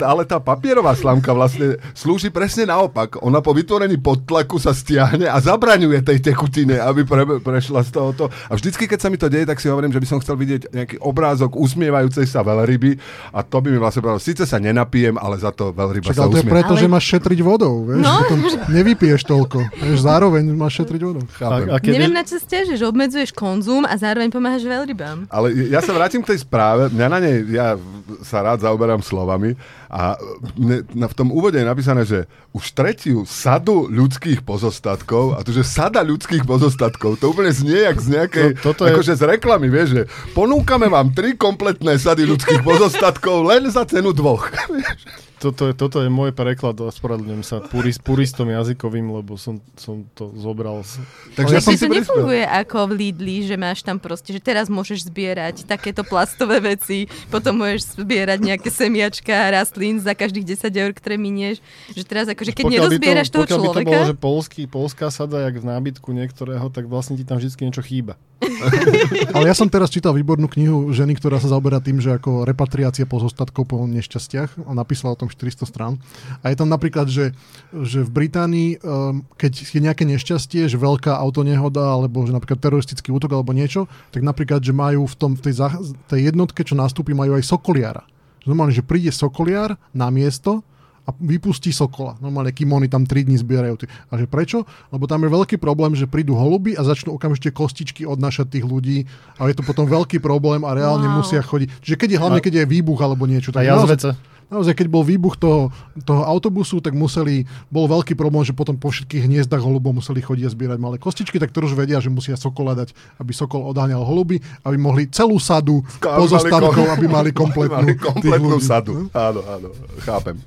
ale 0.00 0.22
tá 0.24 0.40
papierová 0.40 0.96
slamka 0.96 1.36
vlastne 1.36 1.76
slúži 1.92 2.32
presne 2.32 2.64
naopak. 2.64 3.20
Ona 3.20 3.44
po 3.44 3.52
vytvorení 3.52 4.00
podtlaku 4.00 4.56
sa 4.56 4.72
stiahne 4.72 5.28
a 5.28 5.36
zabraňuje 5.36 6.00
tej 6.00 6.18
tekutine, 6.24 6.80
aby 6.80 7.04
pre, 7.04 7.26
prešla 7.44 7.84
z 7.84 7.90
tohoto. 7.92 8.32
A 8.48 8.56
vždycky, 8.56 8.88
keď 8.88 8.98
sa 9.04 9.08
mi 9.12 9.20
to 9.20 9.28
deje, 9.28 9.44
tak 9.44 9.60
si 9.60 9.68
hovorím, 9.68 9.92
že 9.92 10.00
by 10.00 10.08
som 10.08 10.22
chcel 10.22 10.38
vidieť 10.40 10.72
nejaký 10.72 10.96
obrázok 11.02 11.58
usmievajúcej 11.58 12.24
sa 12.24 12.40
veľryby 12.46 12.96
a 13.34 13.42
to 13.42 13.58
by 13.58 13.68
mi 13.74 13.78
vlastne 13.82 14.00
povedal, 14.00 14.22
síce 14.22 14.46
sa 14.46 14.62
nenapijem, 14.62 15.18
ale 15.18 15.36
za 15.36 15.50
to 15.50 15.65
veľryba 15.72 16.06
Však 16.06 16.16
sa 16.16 16.22
ale 16.22 16.32
to 16.32 16.38
je 16.38 16.46
preto, 16.46 16.72
Ale- 16.74 16.80
že 16.80 16.86
máš 16.86 17.04
šetriť 17.08 17.38
vodou, 17.40 17.74
vieš? 17.82 18.02
No. 18.02 18.14
Potom 18.20 18.38
nevypiješ 18.68 19.22
toľko. 19.24 19.58
Vieš, 19.72 19.98
zároveň 20.00 20.42
máš 20.52 20.72
šetriť 20.78 21.00
vodou. 21.00 21.22
Chápem. 21.32 21.66
A, 21.66 21.76
Neviem, 21.80 22.12
na 22.12 22.22
čo 22.22 22.36
stiažeš, 22.36 22.76
že 22.76 22.84
obmedzuješ 22.84 23.30
konzum 23.32 23.82
a 23.82 23.94
zároveň 23.94 24.28
pomáhaš 24.28 24.62
veľrybám. 24.62 25.26
Ale 25.28 25.50
ja 25.66 25.80
sa 25.80 25.90
vrátim 25.90 26.20
k 26.20 26.34
tej 26.34 26.42
správe. 26.42 26.90
Mňa 26.90 27.06
na 27.06 27.18
nej, 27.18 27.36
ja 27.48 27.74
sa 28.20 28.42
rád 28.42 28.60
zaoberám 28.60 29.00
slovami 29.00 29.54
a 29.86 30.18
mne, 30.56 30.82
na, 30.92 31.06
v 31.06 31.14
tom 31.14 31.30
úvode 31.30 31.54
je 31.54 31.64
napísané, 31.64 32.02
že 32.02 32.26
už 32.50 32.72
tretiu 32.72 33.22
sadu 33.22 33.86
ľudských 33.86 34.42
pozostatkov, 34.42 35.34
a 35.34 35.42
tu, 35.42 35.52
že 35.52 35.62
sada 35.62 36.02
ľudských 36.02 36.42
pozostatkov, 36.42 37.16
to 37.16 37.30
úplne 37.30 37.50
znie 37.50 37.84
jak 37.84 37.96
z 37.96 38.08
nejakej, 38.10 38.48
To- 38.58 38.72
toto 38.72 38.82
je- 38.82 38.92
akože 38.92 39.12
z 39.14 39.22
reklamy, 39.28 39.68
vieš, 39.68 39.88
že 39.92 40.02
ponúkame 40.32 40.86
vám 40.86 41.12
tri 41.12 41.32
kompletné 41.32 41.94
sady 41.96 42.26
ľudských 42.26 42.60
pozostatkov 42.60 43.46
len 43.46 43.68
za 43.68 43.84
cenu 43.84 44.10
dvoch. 44.10 44.50
Toto 45.36 45.68
je, 45.68 45.76
toto 45.76 46.00
je 46.00 46.08
môj 46.08 46.32
preklad, 46.32 46.80
ospravedlňujem 46.80 47.44
sa 47.44 47.60
puris, 47.60 48.00
puristom 48.00 48.48
jazykovým, 48.48 49.20
lebo 49.20 49.36
som, 49.36 49.60
som 49.76 50.08
to 50.16 50.32
zobral. 50.32 50.80
Z... 50.80 51.04
Takže 51.36 51.52
Ja 51.52 51.60
som 51.60 51.76
to 51.76 51.92
nefunguje 51.92 52.40
ako 52.40 52.88
v 52.88 52.92
Lidli, 52.96 53.44
že 53.44 53.60
máš 53.60 53.84
tam 53.84 54.00
proste, 54.00 54.32
že 54.32 54.40
teraz 54.40 54.72
môžeš 54.72 55.12
zbierať 55.12 55.68
takéto 55.68 56.08
plastové 56.08 56.64
veci, 56.64 57.04
potom 57.28 57.60
môžeš 57.60 58.00
zbierať 58.00 58.38
nejaké 58.40 58.72
semiačka 58.72 59.52
rastlín 59.52 60.00
za 60.00 60.16
každých 60.16 60.56
10 60.56 60.72
eur, 60.72 60.90
ktoré 60.96 61.20
minieš. 61.20 61.60
Že 61.92 62.04
teraz 62.08 62.26
akože 62.32 62.56
keď 62.56 62.64
Pokiaľ 62.64 62.72
by 62.72 62.76
nerozbieraš 62.80 63.28
toho 63.28 63.44
pokiaľ 63.44 63.58
by 63.60 63.60
to 63.60 63.68
človeka, 63.68 63.88
bolo, 63.92 64.08
že 64.08 64.16
polský, 64.16 64.62
polská 64.64 65.06
sada, 65.12 65.44
jak 65.44 65.60
v 65.60 65.68
nábytku 65.68 66.08
niektorého, 66.16 66.72
tak 66.72 66.88
vlastne 66.88 67.12
ti 67.12 67.28
tam 67.28 67.36
vždy 67.36 67.52
niečo 67.60 67.84
chýba. 67.84 68.16
Ale 69.36 69.48
ja 69.48 69.56
som 69.56 69.68
teraz 69.68 69.88
čítal 69.88 70.12
výbornú 70.12 70.44
knihu 70.52 70.92
ženy, 70.92 71.16
ktorá 71.16 71.40
sa 71.40 71.48
zaoberá 71.48 71.80
tým, 71.80 72.04
že 72.04 72.12
ako 72.12 72.44
repatriácia 72.44 73.08
pozostatkov 73.08 73.64
po 73.64 73.80
nešťastiach 73.88 74.68
a 74.68 74.70
napísala 74.76 75.16
o 75.16 75.20
tom 75.20 75.25
400 75.28 75.64
strán. 75.64 75.98
A 76.40 76.48
je 76.48 76.56
tam 76.56 76.66
napríklad, 76.66 77.06
že, 77.06 77.34
že 77.72 78.00
v 78.00 78.10
Británii, 78.12 78.70
um, 78.78 79.20
keď 79.32 79.52
je 79.66 79.80
nejaké 79.80 80.04
nešťastie, 80.04 80.64
že 80.64 80.76
veľká 80.76 81.12
autonehoda 81.12 81.92
alebo 81.92 82.22
že 82.22 82.30
napríklad 82.30 82.58
teroristický 82.58 83.10
útok 83.10 83.32
alebo 83.32 83.50
niečo, 83.50 83.84
tak 84.08 84.20
napríklad, 84.20 84.60
že 84.60 84.70
majú 84.70 85.04
v 85.04 85.14
tom, 85.14 85.32
v 85.32 85.42
tej, 85.42 85.54
zach- 85.56 85.78
tej 86.06 86.26
jednotke, 86.26 86.60
čo 86.60 86.74
nastúpi, 86.74 87.10
majú 87.10 87.34
aj 87.34 87.44
sokoliara. 87.44 88.02
Normálne, 88.42 88.70
že 88.70 88.80
príde 88.80 89.10
sokoliar 89.10 89.74
na 89.90 90.06
miesto 90.06 90.62
a 91.02 91.14
vypustí 91.14 91.70
sokola. 91.70 92.18
Normálne, 92.18 92.50
kým 92.50 92.66
oni 92.68 92.86
tam 92.86 93.02
3 93.02 93.22
dní 93.22 93.34
zbierajú. 93.36 93.78
Ty. 93.78 93.86
A 94.08 94.18
že 94.18 94.26
prečo? 94.26 94.62
Lebo 94.88 95.06
tam 95.06 95.22
je 95.22 95.30
veľký 95.30 95.54
problém, 95.56 95.94
že 95.94 96.02
prídu 96.04 96.34
holuby 96.34 96.74
a 96.74 96.82
začnú 96.82 97.14
okamžite 97.14 97.50
kostičky 97.50 98.02
odnášať 98.02 98.58
tých 98.58 98.66
ľudí 98.66 99.06
a 99.34 99.46
je 99.46 99.54
to 99.54 99.62
potom 99.62 99.86
veľký 99.86 100.18
problém 100.18 100.62
a 100.62 100.74
reálne 100.74 101.06
Wow. 101.06 101.22
musia 101.22 101.38
chodiť. 101.38 101.78
Čiže 101.80 101.94
keď 101.96 102.08
je 102.10 102.18
hlavne, 102.18 102.38
A- 102.38 102.42
keď 102.42 102.54
je 102.56 102.64
výbuch 102.68 102.98
alebo 102.98 103.22
niečo. 103.22 103.50
A 103.50 103.54
tak 103.54 103.62
naozaj, 103.62 103.86
jazvece. 103.86 104.10
naozaj, 104.14 104.35
keď 104.50 104.86
bol 104.86 105.02
výbuch 105.02 105.34
toho, 105.34 105.74
toho 106.06 106.22
autobusu, 106.22 106.78
tak 106.78 106.94
museli, 106.94 107.44
bol 107.66 107.90
veľký 107.90 108.14
problém, 108.14 108.46
že 108.46 108.54
potom 108.54 108.78
po 108.78 108.94
všetkých 108.94 109.26
hniezdach 109.26 109.62
holubov 109.62 109.98
museli 109.98 110.22
chodiť 110.22 110.44
a 110.46 110.50
zbierať 110.54 110.78
malé 110.78 110.96
kostičky, 111.02 111.42
tak 111.42 111.50
to 111.50 111.66
už 111.66 111.74
vedia, 111.74 111.98
že 111.98 112.12
musia 112.12 112.38
sokola 112.38 112.78
dať, 112.78 112.94
aby 113.18 113.32
sokol 113.34 113.66
odháňal 113.66 114.06
holuby, 114.06 114.38
aby 114.62 114.76
mohli 114.78 115.10
celú 115.10 115.42
sadu 115.42 115.82
pozostatkov, 115.98 116.86
aby 116.94 117.06
mali 117.10 117.30
kompletnú, 117.34 117.74
Mali 117.76 117.94
kompletnú 117.98 118.58
sadu. 118.62 119.10
Áno, 119.10 119.40
áno, 119.44 119.68
chápem. 120.06 120.38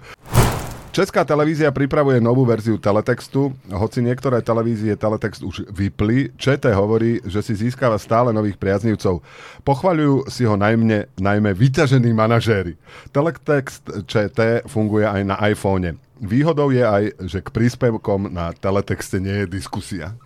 Česká 0.89 1.21
televízia 1.21 1.69
pripravuje 1.69 2.17
novú 2.17 2.49
verziu 2.49 2.81
teletextu, 2.81 3.53
hoci 3.69 4.01
niektoré 4.01 4.41
televízie 4.41 4.97
teletext 4.97 5.45
už 5.45 5.69
vypli. 5.69 6.33
ČT 6.33 6.65
hovorí, 6.73 7.21
že 7.29 7.45
si 7.45 7.53
získava 7.53 8.01
stále 8.01 8.33
nových 8.33 8.57
priaznivcov. 8.57 9.21
Pochvaľujú 9.61 10.25
si 10.33 10.49
ho 10.49 10.57
najmä, 10.57 11.13
najmä 11.21 11.53
vyťažení 11.53 12.09
manažéri. 12.09 12.73
Teletext 13.13 13.85
ČT 14.09 14.65
funguje 14.65 15.05
aj 15.05 15.21
na 15.29 15.37
iPhone. 15.45 16.01
Výhodou 16.25 16.73
je 16.73 16.81
aj, 16.81 17.03
že 17.21 17.45
k 17.45 17.53
príspevkom 17.53 18.33
na 18.33 18.49
teletexte 18.57 19.21
nie 19.21 19.45
je 19.45 19.61
diskusia. 19.61 20.17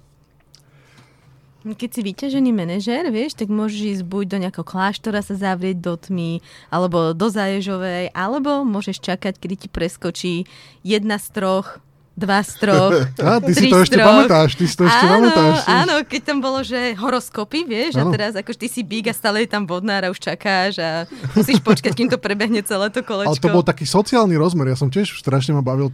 Keď 1.63 1.89
si 1.95 2.01
vyťažený 2.03 2.51
manažér, 2.51 3.07
vieš, 3.07 3.39
tak 3.39 3.47
môžeš 3.47 3.81
ísť 3.99 4.03
buď 4.03 4.25
do 4.35 4.37
nejakého 4.43 4.67
kláštora 4.67 5.23
sa 5.23 5.31
zavrieť 5.39 5.79
do 5.79 5.95
tmy, 5.95 6.43
alebo 6.67 7.15
do 7.15 7.31
Zaježovej, 7.31 8.11
alebo 8.11 8.67
môžeš 8.67 8.99
čakať, 8.99 9.39
kedy 9.39 9.55
ti 9.55 9.67
preskočí 9.71 10.43
jedna 10.83 11.15
z 11.15 11.27
troch 11.31 11.79
dva 12.13 12.45
z 12.45 12.61
troch, 12.61 12.93
Á, 13.25 13.41
ty 13.41 13.51
si 13.57 13.73
to 13.73 13.81
ešte 13.81 13.97
troch. 13.97 14.05
pamätáš, 14.05 14.53
ty 14.53 14.69
si 14.69 14.77
to 14.77 14.85
ešte 14.85 15.01
áno, 15.01 15.33
pamätáš. 15.33 15.55
Áno, 15.65 15.93
keď 16.05 16.21
tam 16.21 16.37
bolo, 16.45 16.61
že 16.61 16.93
horoskopy, 16.93 17.65
vieš, 17.65 17.97
Áno. 17.97 18.09
a 18.09 18.13
teraz 18.13 18.37
ako 18.37 18.53
ty 18.53 18.69
si 18.69 18.85
bík 18.85 19.09
a 19.09 19.13
stále 19.17 19.41
je 19.43 19.49
tam 19.49 19.65
vodnár 19.65 20.05
a 20.05 20.13
už 20.13 20.21
čakáš 20.21 20.77
a 20.77 21.09
musíš 21.33 21.57
počkať, 21.65 21.89
kým 21.89 22.09
to 22.13 22.21
prebehne 22.21 22.61
celé 22.61 22.93
to 22.93 23.01
kolečko. 23.01 23.33
Ale 23.33 23.41
to 23.41 23.49
bol 23.49 23.65
taký 23.65 23.89
sociálny 23.89 24.37
rozmer, 24.37 24.69
ja 24.69 24.77
som 24.77 24.93
tiež 24.93 25.09
strašne 25.17 25.57
ma 25.57 25.65
bavil 25.65 25.89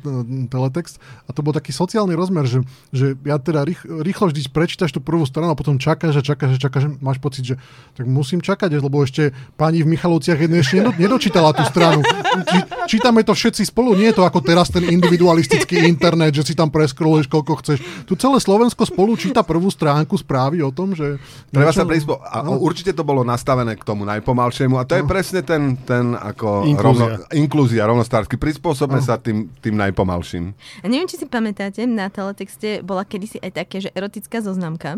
teletext 0.51 0.99
a 1.23 1.31
to 1.31 1.39
bol 1.39 1.55
taký 1.55 1.71
sociálny 1.71 2.11
rozmer, 2.19 2.43
že, 2.43 2.67
že 2.91 3.15
ja 3.23 3.39
teda 3.39 3.63
rých, 3.63 3.79
rýchlo 3.87 4.27
vždy 4.27 4.51
prečítaš 4.51 4.91
tú 4.91 4.99
prvú 4.99 5.23
stranu 5.23 5.51
a 5.51 5.55
potom 5.55 5.79
čakáš 5.79 6.19
a 6.19 6.23
čakáš 6.23 6.55
a 6.55 6.59
čakáš, 6.59 6.83
a 6.83 6.89
máš 6.99 7.23
pocit, 7.23 7.47
že 7.47 7.55
tak 7.95 8.03
musím 8.11 8.43
čakať, 8.43 8.75
lebo 8.75 8.99
ešte 9.07 9.31
pani 9.55 9.87
v 9.87 9.95
Michalovciach 9.95 10.35
jednej 10.35 10.67
ešte 10.67 10.83
nedo, 10.83 10.91
nedočítala 10.99 11.55
tú 11.55 11.63
stranu. 11.63 12.03
Či, 12.43 12.57
čítame 12.97 13.23
to 13.23 13.31
všetci 13.31 13.63
spolu, 13.71 13.95
nie 13.95 14.11
je 14.11 14.19
to 14.19 14.27
ako 14.27 14.43
teraz 14.43 14.67
ten 14.67 14.83
individualistický 14.83 15.87
internet, 16.09 16.33
že 16.33 16.41
si 16.43 16.53
tam 16.53 16.67
preskroluješ 16.67 17.29
koľko 17.29 17.61
chceš. 17.61 17.77
Tu 18.03 18.17
celé 18.17 18.41
Slovensko 18.41 18.81
spolu 18.81 19.13
číta 19.13 19.45
prvú 19.45 19.69
stránku 19.69 20.17
správy 20.17 20.57
o 20.59 20.73
tom, 20.73 20.91
že... 20.91 21.21
Treba 21.47 21.69
niečo- 21.69 21.77
sa 21.77 21.85
prispo... 21.85 22.17
A 22.19 22.41
No. 22.41 22.57
určite 22.57 22.89
to 22.89 23.03
bolo 23.03 23.21
nastavené 23.21 23.77
k 23.77 23.83
tomu 23.83 24.01
najpomalšiemu 24.03 24.73
a 24.73 24.83
to 24.83 24.97
je 24.97 25.05
presne 25.05 25.41
ten, 25.41 25.77
ten 25.77 26.15
ako 26.15 26.65
Inklúzia. 26.65 26.81
rovno, 26.81 27.05
inklúzia 27.31 27.83
rovnostársky. 27.85 28.33
Prispôsobme 28.35 28.97
sa 28.97 29.15
tým, 29.15 29.53
tým 29.55 29.77
najpomalším. 29.77 30.57
A 30.81 30.85
neviem, 30.87 31.05
či 31.05 31.15
si 31.15 31.25
pamätáte, 31.25 31.85
na 31.85 32.09
teletexte 32.09 32.81
bola 32.81 33.03
kedysi 33.03 33.37
aj 33.37 33.51
také, 33.55 33.77
že 33.79 33.93
erotická 33.93 34.39
zoznamka. 34.39 34.97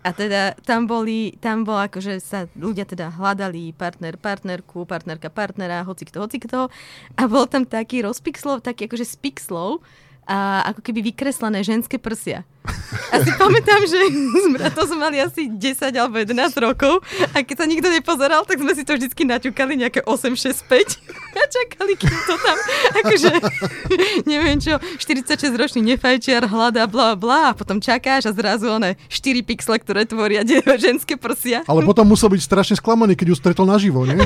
A 0.00 0.14
teda 0.14 0.54
tam 0.62 0.86
boli, 0.86 1.34
tam 1.36 1.66
bolo 1.66 1.82
ako, 1.82 1.98
že 1.98 2.14
sa 2.20 2.46
ľudia 2.54 2.86
teda 2.86 3.10
hľadali 3.10 3.74
partner, 3.74 4.14
partnerku, 4.14 4.86
partnerka, 4.86 5.26
partnera, 5.26 5.82
hoci 5.82 6.06
kto, 6.06 6.22
hoci 6.22 6.38
kto. 6.38 6.70
A 7.12 7.22
bol 7.26 7.50
tam 7.50 7.66
taký 7.66 8.06
rozpixlov, 8.06 8.62
taký 8.62 8.86
akože 8.86 9.02
z 9.02 9.16
pixlov, 9.18 9.82
ako 10.66 10.82
keby 10.82 11.14
vykreslené 11.14 11.62
ženské 11.62 11.96
prsia. 12.02 12.42
A 13.12 13.22
si 13.22 13.30
pamätám, 13.38 13.80
že 13.86 14.00
to 14.74 14.82
sme 14.90 14.98
mali 15.08 15.16
asi 15.22 15.48
10 15.48 15.94
alebo 15.94 16.18
11 16.20 16.34
rokov 16.58 17.00
a 17.32 17.42
keď 17.42 17.56
sa 17.62 17.66
nikto 17.66 17.88
nepozeral, 17.88 18.42
tak 18.44 18.58
sme 18.58 18.72
si 18.74 18.82
to 18.82 18.98
vždycky 18.98 19.22
naťukali 19.22 19.78
nejaké 19.78 20.02
865 20.04 21.00
a 21.36 21.42
čakali, 21.46 21.92
kým 21.94 22.16
to 22.26 22.34
tam, 22.40 22.58
akože, 23.02 23.32
neviem 24.30 24.58
čo, 24.58 24.80
46-ročný 24.98 25.84
nefajčiar 25.94 26.48
hľadá 26.48 26.88
bla 26.90 27.14
bla 27.14 27.52
a 27.52 27.56
potom 27.56 27.78
čakáš 27.78 28.28
a 28.28 28.32
zrazu 28.32 28.72
one 28.72 28.98
4 29.08 29.46
pixle, 29.46 29.76
ktoré 29.78 30.08
tvoria 30.08 30.42
ženské 30.86 31.14
prsia. 31.14 31.62
Ale 31.68 31.86
potom 31.86 32.08
musel 32.08 32.32
byť 32.32 32.42
strašne 32.42 32.76
sklamaný, 32.78 33.14
keď 33.14 33.32
ju 33.32 33.36
stretol 33.36 33.66
naživo, 33.68 34.02
nie? 34.08 34.18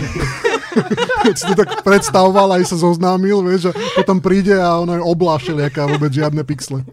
keď 1.26 1.34
si 1.34 1.44
to 1.50 1.54
tak 1.58 1.82
predstavoval, 1.82 2.56
aj 2.56 2.64
sa 2.70 2.76
zoznámil, 2.78 3.42
vieš, 3.42 3.70
a 3.70 3.72
potom 3.98 4.22
príde 4.22 4.54
a 4.54 4.78
ona 4.78 4.98
je 4.98 5.02
oblášel, 5.02 5.58
jaká 5.58 5.90
vôbec 5.90 6.10
žiadne 6.14 6.42
pixle. 6.46 6.86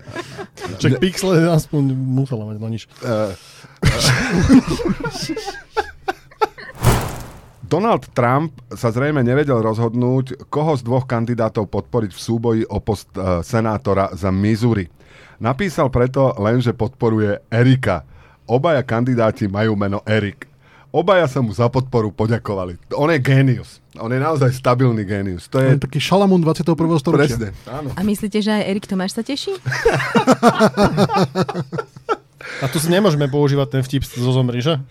Čak 0.57 0.97
pixle 0.97 1.47
aspoň 1.49 1.93
musela 1.93 2.45
mať, 2.49 2.57
no 2.57 2.67
nič. 2.69 2.89
Uh, 3.05 3.31
Donald 7.67 8.07
Trump 8.15 8.55
sa 8.71 8.95
zrejme 8.95 9.19
nevedel 9.27 9.59
rozhodnúť, 9.59 10.47
koho 10.47 10.79
z 10.79 10.87
dvoch 10.87 11.03
kandidátov 11.03 11.67
podporiť 11.67 12.11
v 12.15 12.19
súboji 12.19 12.63
o 12.63 12.79
post 12.79 13.11
uh, 13.19 13.43
senátora 13.43 14.15
za 14.15 14.31
Missouri. 14.31 14.87
Napísal 15.43 15.91
preto 15.91 16.31
len, 16.39 16.63
že 16.63 16.73
podporuje 16.73 17.43
Erika. 17.51 18.07
Obaja 18.47 18.81
kandidáti 18.81 19.51
majú 19.51 19.75
meno 19.75 19.99
Erik. 20.07 20.47
Obaja 20.97 21.29
sa 21.29 21.45
mu 21.45 21.53
za 21.53 21.69
podporu 21.69 22.09
poďakovali. 22.09 22.81
On 22.97 23.05
je 23.05 23.21
génius. 23.21 23.77
On 24.01 24.09
je 24.09 24.17
naozaj 24.17 24.49
stabilný 24.49 25.05
génius. 25.05 25.45
To 25.53 25.61
je 25.61 25.77
je 25.77 25.85
taký 25.85 26.01
šalamún 26.01 26.41
21. 26.41 26.73
storočia. 26.97 27.37
presne. 27.37 27.53
Áno. 27.69 27.93
A 27.93 28.01
myslíte, 28.01 28.41
že 28.41 28.49
aj 28.49 28.63
Erik 28.65 28.89
Tomáš 28.89 29.13
sa 29.13 29.21
teší? 29.21 29.53
A 32.57 32.65
tu 32.73 32.81
si 32.81 32.89
nemôžeme 32.89 33.29
používať 33.29 33.77
ten 33.77 33.81
vtip 33.85 34.01
zo 34.01 34.31
zomri, 34.33 34.57
že? 34.57 34.81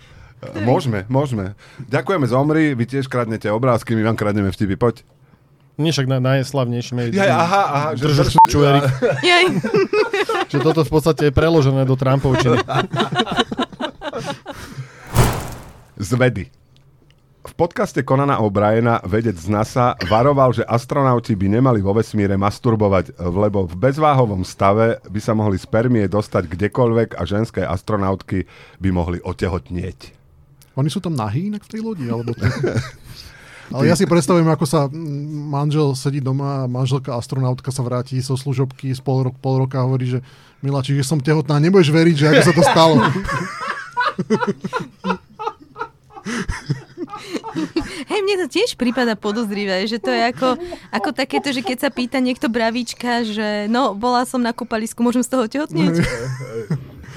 Môžeme, 0.63 1.03
môžeme. 1.11 1.59
Ďakujeme 1.91 2.27
Zomri, 2.29 2.65
vy 2.77 2.85
tiež 2.87 3.11
kradnete 3.11 3.51
obrázky, 3.51 3.97
my 3.97 4.07
vám 4.07 4.15
kradneme 4.21 4.53
vtipy, 4.53 4.77
poď. 4.79 5.03
Nie 5.77 5.93
však 5.93 6.09
na, 6.09 6.21
najslavnejší 6.21 6.93
médium. 6.97 7.21
Ja, 7.21 7.37
aha, 7.45 7.63
aha. 7.69 7.89
Že 7.97 8.03
Držíš 8.09 8.21
drž- 8.21 8.49
čo, 8.49 8.59
Erik. 8.65 8.85
Jej. 9.21 9.47
Že 10.53 10.59
toto 10.63 10.81
v 10.87 10.91
podstate 10.93 11.23
je 11.29 11.33
preložené 11.37 11.85
do 11.85 11.99
Trumpovčiny. 11.99 12.63
Z 16.07 16.15
vedy. 16.15 16.47
V 17.43 17.53
podcaste 17.59 17.99
Conana 18.07 18.39
O'Briena 18.39 19.03
vedec 19.03 19.35
z 19.35 19.51
NASA 19.51 19.99
varoval, 20.07 20.55
že 20.55 20.63
astronauti 20.63 21.35
by 21.35 21.59
nemali 21.59 21.83
vo 21.83 21.99
vesmíre 21.99 22.39
masturbovať, 22.39 23.19
lebo 23.19 23.67
v 23.67 23.75
bezváhovom 23.75 24.47
stave 24.47 25.03
by 25.11 25.19
sa 25.19 25.35
mohli 25.35 25.59
spermie 25.59 26.07
dostať 26.07 26.47
kdekoľvek 26.47 27.19
a 27.19 27.27
ženské 27.27 27.67
astronautky 27.67 28.47
by 28.79 28.95
mohli 28.95 29.19
otehotnieť. 29.19 30.15
Oni 30.79 30.87
sú 30.87 31.03
tam 31.03 31.19
nahý 31.19 31.51
inak 31.51 31.67
v 31.67 31.75
tej 31.75 31.81
lodi? 31.83 32.07
Alebo 32.07 32.39
to... 32.39 32.47
Ale 33.75 33.91
ja 33.91 33.99
si 33.99 34.07
predstavujem, 34.07 34.47
ako 34.47 34.63
sa 34.63 34.87
mm, 34.87 35.51
manžel 35.51 35.91
sedí 35.99 36.23
doma 36.23 36.63
a 36.63 36.71
manželka 36.71 37.19
astronautka 37.19 37.75
sa 37.75 37.83
vráti 37.83 38.23
zo 38.23 38.39
služobky 38.39 38.95
z 38.95 39.03
pol, 39.03 39.27
rok, 39.27 39.35
pol 39.43 39.67
roka 39.67 39.83
a 39.83 39.91
hovorí, 39.91 40.07
že 40.07 40.23
Miláči, 40.63 40.95
že 40.95 41.03
som 41.03 41.19
tehotná, 41.19 41.59
nebudeš 41.59 41.91
veriť, 41.91 42.15
že 42.15 42.27
ako 42.31 42.43
sa 42.47 42.55
to 42.55 42.63
stalo. 42.63 42.95
Hej, 48.11 48.21
mne 48.23 48.35
to 48.45 48.47
tiež 48.51 48.77
prípada 48.77 49.15
podozrivé, 49.17 49.87
že 49.87 50.03
to 50.03 50.11
je 50.11 50.23
ako, 50.31 50.59
ako 50.93 51.09
takéto, 51.15 51.55
že 51.55 51.63
keď 51.63 51.89
sa 51.89 51.91
pýta 51.91 52.19
niekto 52.21 52.51
bravíčka, 52.51 53.25
že 53.25 53.71
no, 53.71 53.95
bola 53.95 54.27
som 54.29 54.43
na 54.43 54.53
kúpalisku, 54.53 55.01
môžem 55.01 55.23
z 55.23 55.31
toho 55.31 55.45
tehotnieť? 55.47 56.03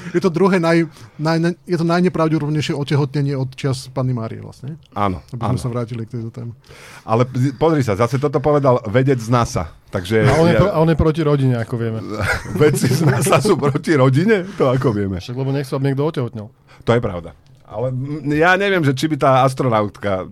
Je 0.09 0.21
to 0.21 0.33
druhé 0.33 0.57
naj, 0.57 0.89
naj, 1.21 1.37
naj, 1.37 1.53
je 1.69 1.77
to 1.77 1.85
najnepravdepodobnejšie 1.85 2.73
otehotnenie 2.73 3.37
od 3.37 3.53
čas 3.53 3.93
Panny 3.93 4.09
Márie 4.09 4.41
vlastne. 4.41 4.81
Áno, 4.97 5.21
Aby 5.29 5.41
áno. 5.45 5.51
sme 5.53 5.61
sa 5.61 5.69
vrátili 5.69 6.01
k 6.09 6.17
tejto 6.17 6.33
téme. 6.33 6.57
Ale 7.05 7.29
pozri 7.61 7.85
sa, 7.85 7.93
zase 7.93 8.17
toto 8.17 8.41
povedal 8.41 8.81
vedec 8.89 9.21
z 9.21 9.29
NASA. 9.29 9.69
Takže 9.93 10.25
A 10.25 10.33
on 10.41 10.47
je, 10.49 10.55
ja, 10.57 10.61
pro, 10.61 10.69
a 10.73 10.77
on 10.81 10.89
je 10.89 10.97
proti 10.97 11.21
rodine, 11.21 11.61
ako 11.61 11.75
vieme. 11.77 11.99
vedci 12.61 12.89
z 12.89 13.05
NASA 13.05 13.37
sú 13.41 13.53
proti 13.57 13.93
rodine? 13.93 14.49
To 14.57 14.73
ako 14.73 14.93
vieme. 14.93 15.21
Však 15.21 15.37
lebo 15.37 15.53
nechcú, 15.53 15.77
aby 15.77 15.93
niekto 15.93 16.05
otehotnel. 16.05 16.47
To 16.85 16.91
je 16.93 17.01
pravda. 17.01 17.37
Ale 17.69 17.93
ja 18.33 18.57
neviem, 18.57 18.81
že 18.81 18.97
či 18.97 19.05
by 19.05 19.17
tá 19.21 19.45
astronautka 19.45 20.25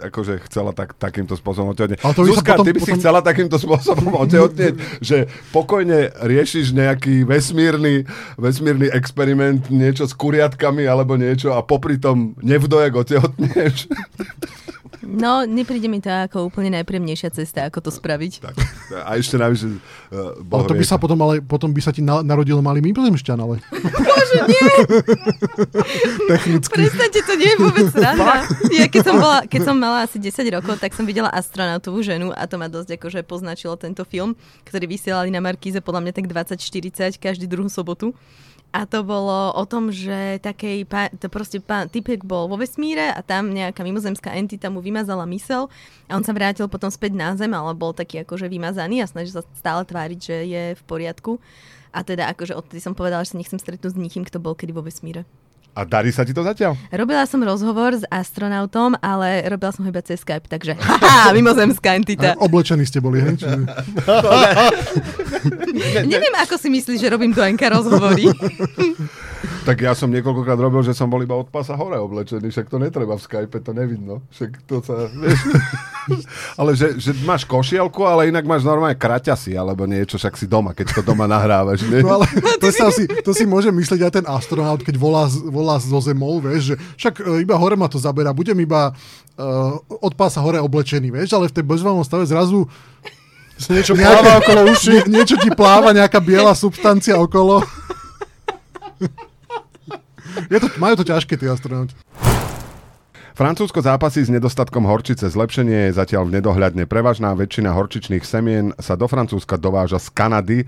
akože 0.00 0.40
chcela 0.48 0.72
tak, 0.72 0.96
takýmto 0.96 1.36
spôsobom 1.36 1.72
otehotnieť. 1.72 2.00
Ale 2.00 2.14
to 2.14 2.22
by 2.22 2.28
sa 2.28 2.34
Zuzka, 2.38 2.52
potom- 2.56 2.66
ty 2.66 2.70
by 2.72 2.80
si 2.80 2.84
potom- 2.88 3.00
chcela 3.00 3.20
takýmto 3.20 3.56
spôsobom 3.58 4.12
otehotnieť, 4.24 4.74
že 5.04 5.16
pokojne 5.50 5.98
riešiš 6.16 6.72
nejaký 6.72 7.26
vesmírny, 7.26 8.08
vesmírny 8.36 8.88
experiment, 8.88 9.68
niečo 9.68 10.08
s 10.08 10.14
kuriatkami 10.14 10.88
alebo 10.88 11.18
niečo 11.18 11.52
a 11.52 11.60
popri 11.60 12.00
tom 12.00 12.32
nevdojak 12.40 12.92
otehotnieš. 12.96 13.76
No, 15.02 15.42
nepríde 15.42 15.90
mi 15.90 15.98
to 15.98 16.06
ako 16.08 16.46
úplne 16.46 16.78
najpríjemnejšia 16.78 17.34
cesta, 17.34 17.66
ako 17.66 17.82
to 17.82 17.90
spraviť. 17.90 18.32
tak. 18.38 18.54
A 19.02 19.18
ešte 19.18 19.34
navyše... 19.34 19.82
Uh, 20.14 20.38
Ale 20.46 20.62
to 20.70 20.78
by 20.78 20.84
sa 20.86 20.94
potom, 20.94 21.18
ale 21.26 21.42
potom 21.42 21.74
by 21.74 21.82
sa 21.82 21.90
ti 21.90 21.98
na, 21.98 22.22
narodil 22.22 22.54
malý 22.62 22.78
mimozemšťan, 22.86 23.38
ale... 23.42 23.58
Bože, 23.82 24.38
nie! 24.46 24.62
Technicky. 26.30 26.70
Prestaňte, 26.70 27.20
to 27.26 27.34
nie 27.34 27.50
je 27.50 27.58
vôbec 27.58 27.86
sranda. 27.90 28.46
Ja 28.70 28.86
keď 28.86 29.02
som, 29.02 29.14
bola, 29.18 29.38
keď 29.42 29.60
som 29.66 29.76
mala 29.82 30.06
asi 30.06 30.22
10 30.22 30.46
rokov, 30.54 30.78
tak 30.78 30.94
som 30.94 31.02
videla 31.02 31.26
astronautovú 31.34 32.06
ženu 32.06 32.30
a 32.30 32.46
to 32.46 32.54
ma 32.54 32.70
dosť 32.70 32.94
akože 32.94 33.26
poznačilo 33.26 33.74
tento 33.74 34.06
film, 34.06 34.38
ktorý 34.62 34.86
vysielali 34.86 35.34
na 35.34 35.42
Markíze 35.42 35.82
podľa 35.82 36.06
mňa 36.06 36.12
tak 36.14 36.26
20-40 36.30 37.18
každý 37.18 37.50
druhú 37.50 37.66
sobotu. 37.66 38.14
A 38.72 38.88
to 38.88 39.04
bolo 39.04 39.52
o 39.52 39.64
tom, 39.68 39.92
že 39.92 40.40
takej, 40.40 40.88
pá, 40.88 41.12
to 41.12 41.28
proste 41.28 41.60
pán, 41.60 41.92
typek 41.92 42.24
bol 42.24 42.48
vo 42.48 42.56
vesmíre 42.56 43.12
a 43.12 43.20
tam 43.20 43.52
nejaká 43.52 43.84
mimozemská 43.84 44.32
entita 44.32 44.72
mu 44.72 44.80
vymazala 44.80 45.28
mysel 45.28 45.68
a 46.08 46.16
on 46.16 46.24
sa 46.24 46.32
vrátil 46.32 46.64
potom 46.72 46.88
späť 46.88 47.12
na 47.12 47.36
Zem, 47.36 47.52
ale 47.52 47.76
bol 47.76 47.92
taký 47.92 48.24
akože 48.24 48.48
vymazaný 48.48 49.04
a 49.04 49.10
snažil 49.10 49.36
sa 49.36 49.44
stále 49.52 49.84
tváriť, 49.84 50.18
že 50.22 50.36
je 50.48 50.64
v 50.72 50.82
poriadku. 50.88 51.36
A 51.92 52.00
teda 52.00 52.32
akože 52.32 52.56
odtedy 52.56 52.80
som 52.80 52.96
povedala, 52.96 53.28
že 53.28 53.36
sa 53.36 53.40
nechcem 53.42 53.60
stretnúť 53.60 53.92
s 53.92 54.00
nikým, 54.00 54.24
kto 54.24 54.40
bol 54.40 54.56
kedy 54.56 54.72
vo 54.72 54.80
vesmíre. 54.80 55.28
A 55.72 55.88
darí 55.88 56.12
sa 56.12 56.20
ti 56.20 56.36
to 56.36 56.44
zatiaľ? 56.44 56.76
Robila 56.92 57.24
som 57.24 57.40
rozhovor 57.40 57.96
s 57.96 58.04
astronautom, 58.12 58.92
ale 59.00 59.40
robila 59.48 59.72
som 59.72 59.84
ho 59.84 59.88
iba 59.88 60.04
cez 60.04 60.20
Skype, 60.20 60.44
takže 60.44 60.76
haha, 60.76 61.32
mimozemská 61.36 61.96
entita. 61.96 62.36
A 62.36 62.44
oblečení 62.44 62.84
ste 62.84 63.00
boli, 63.00 63.24
hej? 63.24 63.40
Čiže... 63.40 63.56
Neviem, 66.12 66.34
ako 66.44 66.60
si 66.60 66.68
myslíš, 66.68 67.00
že 67.00 67.08
robím 67.08 67.32
do 67.32 67.40
NK 67.40 67.62
rozhovory. 67.72 68.28
Tak 69.62 69.78
ja 69.78 69.94
som 69.94 70.10
niekoľkokrát 70.10 70.58
robil, 70.58 70.82
že 70.82 70.90
som 70.90 71.06
bol 71.06 71.22
iba 71.22 71.38
od 71.38 71.46
pasa 71.46 71.78
hore 71.78 71.94
oblečený, 71.94 72.50
však 72.50 72.66
to 72.66 72.82
netreba 72.82 73.14
v 73.14 73.22
Skype, 73.22 73.62
to 73.62 73.70
nevidno. 73.70 74.18
Však 74.34 74.58
to 74.66 74.82
sa, 74.82 75.06
vieš. 75.06 75.38
ale 76.58 76.74
že, 76.74 76.98
že 76.98 77.14
máš 77.22 77.46
košielku, 77.46 78.02
ale 78.02 78.30
inak 78.30 78.42
máš 78.42 78.66
normálne 78.66 78.98
kraťasy, 78.98 79.54
alebo 79.54 79.86
niečo, 79.86 80.18
však 80.18 80.34
si 80.34 80.50
doma, 80.50 80.74
keď 80.74 80.98
to 80.98 81.02
doma 81.06 81.30
nahrávaš. 81.30 81.86
Nie? 81.86 82.02
No 82.02 82.22
ale 82.22 82.26
to, 82.58 82.74
sa 82.74 82.90
si, 82.90 83.06
to 83.06 83.30
si 83.30 83.46
môže 83.46 83.70
myslieť 83.70 84.02
aj 84.02 84.12
ten 84.22 84.26
astronaut, 84.26 84.82
keď 84.82 84.98
volá, 84.98 85.30
z- 85.30 85.46
volá 85.62 85.78
zo 85.78 86.02
zemou, 86.02 86.42
vieš, 86.42 86.74
že 86.74 86.76
však 86.98 87.14
e, 87.22 87.46
iba 87.46 87.54
hore 87.54 87.78
ma 87.78 87.86
to 87.86 88.02
zabera, 88.02 88.34
budem 88.34 88.58
iba 88.58 88.90
uh, 88.90 89.78
od 90.02 90.12
pása 90.18 90.42
hore 90.42 90.58
oblečený, 90.58 91.14
vieš, 91.14 91.38
ale 91.38 91.46
v 91.46 91.54
tej 91.54 91.64
bezvalnom 91.70 92.02
stave 92.02 92.26
zrazu 92.26 92.66
Niečo 93.62 93.94
Nejaké- 93.94 94.02
pláva 94.02 94.32
okolo 94.42 94.60
uši. 94.74 94.90
nie, 94.90 95.22
niečo 95.22 95.36
ti 95.38 95.46
pláva, 95.54 95.94
nejaká 95.94 96.18
biela 96.18 96.50
substancia 96.50 97.14
okolo. 97.14 97.62
Je 100.50 100.58
to, 100.58 100.66
majú 100.80 100.98
to 100.98 101.04
ťažké, 101.06 101.36
tí 101.36 101.46
astronauti. 101.46 101.94
Francúzsko 103.32 103.80
zápasí 103.80 104.20
s 104.20 104.28
nedostatkom 104.28 104.84
horčice. 104.84 105.24
Zlepšenie 105.24 105.88
je 105.88 105.96
zatiaľ 105.96 106.28
v 106.28 106.40
nedohľadne. 106.40 106.84
Prevažná 106.84 107.32
väčšina 107.32 107.72
horčičných 107.72 108.24
semien 108.24 108.76
sa 108.76 108.92
do 108.92 109.08
Francúzska 109.08 109.56
dováža 109.56 109.96
z 109.96 110.08
Kanady, 110.12 110.58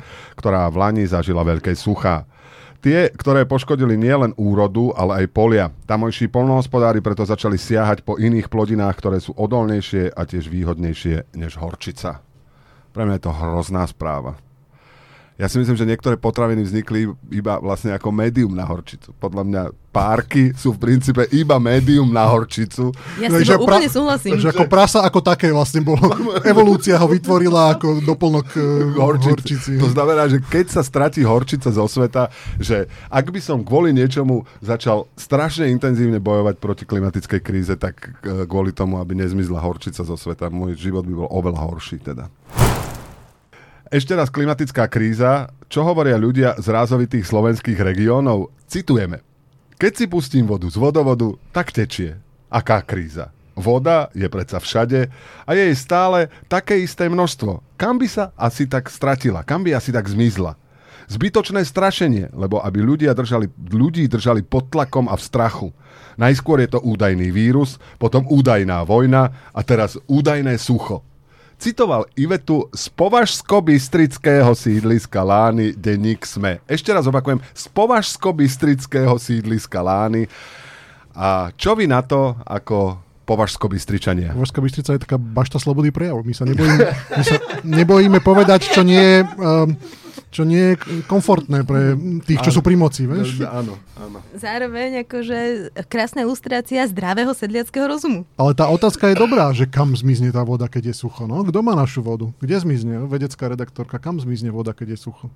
ktorá 0.40 0.64
v 0.72 0.76
Lani 0.80 1.04
zažila 1.04 1.44
veľké 1.44 1.76
suchá. 1.76 2.24
Tie, 2.84 3.08
ktoré 3.16 3.48
poškodili 3.48 3.96
nielen 3.96 4.36
úrodu, 4.36 4.92
ale 4.92 5.24
aj 5.24 5.32
polia. 5.32 5.72
Tamojší 5.88 6.28
polnohospodári 6.28 7.00
preto 7.00 7.24
začali 7.24 7.56
siahať 7.56 8.04
po 8.04 8.20
iných 8.20 8.52
plodinách, 8.52 8.92
ktoré 9.00 9.24
sú 9.24 9.32
odolnejšie 9.32 10.12
a 10.12 10.28
tiež 10.28 10.52
výhodnejšie 10.52 11.32
než 11.32 11.56
horčica. 11.56 12.20
Pre 12.92 13.08
mňa 13.08 13.16
je 13.16 13.24
to 13.24 13.32
hrozná 13.32 13.88
správa. 13.88 14.36
Ja 15.34 15.50
si 15.50 15.58
myslím, 15.58 15.74
že 15.74 15.82
niektoré 15.82 16.14
potraviny 16.14 16.62
vznikli 16.62 17.10
iba 17.28 17.58
vlastne 17.58 17.90
ako 17.90 18.08
médium 18.08 18.54
na 18.54 18.62
horčicu. 18.62 19.10
Podľa 19.18 19.42
mňa 19.42 19.62
párky 19.90 20.54
sú 20.54 20.70
v 20.70 20.78
princípe 20.80 21.26
iba 21.30 21.58
médium 21.58 22.06
na 22.06 22.22
horčicu. 22.24 22.94
Ja 23.18 23.26
No, 23.26 23.38
s 23.38 23.42
že 23.42 23.54
pra- 23.54 23.62
úplne 23.74 23.90
súhlasím. 23.90 24.38
Že 24.38 24.54
ako 24.54 24.64
prasa 24.66 25.02
ako 25.02 25.18
také 25.18 25.50
vlastne 25.50 25.82
bolo. 25.82 26.06
Evolúcia 26.46 26.94
ho 26.94 27.06
vytvorila 27.06 27.74
ako 27.74 27.98
doplnok 28.00 28.46
uh, 28.46 28.62
Horčici. 28.94 29.28
horčici. 29.28 29.72
To 29.76 29.90
znamená, 29.90 30.30
že 30.30 30.38
keď 30.38 30.70
sa 30.70 30.82
stratí 30.82 31.26
horčica 31.26 31.66
zo 31.68 31.82
sveta, 31.84 32.30
že 32.56 32.86
ak 33.06 33.26
by 33.26 33.40
som 33.42 33.58
kvôli 33.60 33.90
niečomu 33.90 34.46
začal 34.62 35.10
strašne 35.14 35.66
intenzívne 35.66 36.18
bojovať 36.18 36.58
proti 36.58 36.86
klimatickej 36.86 37.40
kríze, 37.42 37.74
tak 37.74 37.94
eh, 38.22 38.46
kvôli 38.46 38.70
tomu, 38.70 38.98
aby 38.98 39.18
nezmizla 39.18 39.58
horčica 39.58 40.06
zo 40.06 40.14
sveta, 40.14 40.46
môj 40.46 40.78
život 40.78 41.02
by 41.02 41.14
bol 41.16 41.28
oveľa 41.28 41.58
horší 41.64 41.98
teda. 41.98 42.30
Ešte 43.92 44.16
raz 44.16 44.32
klimatická 44.32 44.88
kríza. 44.88 45.52
Čo 45.68 45.84
hovoria 45.84 46.16
ľudia 46.16 46.56
z 46.56 46.72
rázovitých 46.72 47.28
slovenských 47.28 47.76
regiónov? 47.76 48.48
Citujeme. 48.64 49.20
Keď 49.76 49.92
si 49.92 50.04
pustím 50.08 50.48
vodu 50.48 50.64
z 50.72 50.80
vodovodu, 50.80 51.36
tak 51.52 51.68
tečie. 51.68 52.16
Aká 52.48 52.80
kríza? 52.80 53.28
Voda 53.52 54.08
je 54.16 54.24
predsa 54.32 54.56
všade 54.56 55.12
a 55.44 55.50
je 55.52 55.62
jej 55.68 55.76
stále 55.76 56.32
také 56.48 56.80
isté 56.80 57.12
množstvo. 57.12 57.60
Kam 57.76 58.00
by 58.00 58.08
sa 58.08 58.24
asi 58.40 58.64
tak 58.64 58.88
stratila? 58.88 59.44
Kam 59.44 59.68
by 59.68 59.76
asi 59.76 59.92
tak 59.92 60.08
zmizla? 60.08 60.56
Zbytočné 61.04 61.60
strašenie, 61.68 62.32
lebo 62.32 62.64
aby 62.64 62.80
ľudia 62.80 63.12
držali, 63.12 63.52
ľudí 63.68 64.08
držali 64.08 64.40
pod 64.40 64.72
tlakom 64.72 65.12
a 65.12 65.14
v 65.14 65.22
strachu. 65.28 65.68
Najskôr 66.16 66.64
je 66.64 66.72
to 66.72 66.80
údajný 66.80 67.28
vírus, 67.28 67.76
potom 68.00 68.24
údajná 68.32 68.80
vojna 68.88 69.52
a 69.52 69.60
teraz 69.60 70.00
údajné 70.08 70.56
sucho. 70.56 71.04
Citoval 71.64 72.04
Ivetu 72.21 72.68
z 72.76 72.92
Považsko-Bystrického 72.92 74.52
sídliska 74.52 75.25
Lány 75.25 75.73
denník 75.73 76.21
SME. 76.28 76.61
Ešte 76.68 76.92
raz 76.92 77.09
opakujem, 77.09 77.40
z 77.56 77.73
Považsko-Bystrického 77.73 79.16
sídliska 79.16 79.80
Lány. 79.80 80.28
A 81.16 81.49
čo 81.56 81.73
vy 81.73 81.88
na 81.88 82.04
to 82.04 82.37
ako 82.44 83.00
Považsko-Bystričania? 83.24 84.36
Považská 84.36 84.60
Bystrica 84.60 84.92
je 84.94 85.00
taká 85.00 85.16
bašta 85.16 85.56
slobody 85.56 85.88
prejavu. 85.88 86.20
My 86.20 86.36
sa 86.36 86.44
nebojíme, 86.44 86.80
my 86.92 87.22
sa 87.24 87.36
nebojíme 87.64 88.18
povedať, 88.20 88.68
čo 88.68 88.84
nie 88.84 89.00
je, 89.00 89.18
um, 89.40 89.72
čo 90.28 90.42
nie 90.44 90.74
je 90.74 91.02
komfortné 91.08 91.64
pre 91.64 91.96
tých, 92.28 92.44
čo 92.44 92.52
sú 92.52 92.60
pri 92.60 92.76
moci, 92.76 93.08
vieš? 93.08 93.40
Áno, 93.46 93.80
áno. 93.96 94.18
Zároveň 94.36 95.08
akože 95.08 95.70
krásna 95.86 96.26
ilustrácia 96.26 96.84
zdravého 96.84 97.32
sedliackého 97.32 97.86
rozumu. 97.88 98.28
Ale 98.36 98.52
tá 98.52 98.68
otázka 98.68 99.14
je 99.14 99.16
dobrá, 99.16 99.48
že 99.56 99.64
kam 99.64 99.96
zmizne 99.96 100.28
tá 100.34 100.44
voda, 100.44 100.68
keď 100.68 100.92
je 100.92 100.94
sucho. 101.06 101.24
No, 101.24 101.40
kto 101.46 101.64
má 101.64 101.72
našu 101.72 102.04
vodu? 102.04 102.28
Kde 102.42 102.60
zmizne? 102.60 103.08
Vedecká 103.08 103.48
redaktorka, 103.48 103.96
kam 103.96 104.20
zmizne 104.20 104.52
voda, 104.52 104.76
keď 104.76 104.94
je 104.94 104.98
sucho? 105.00 105.32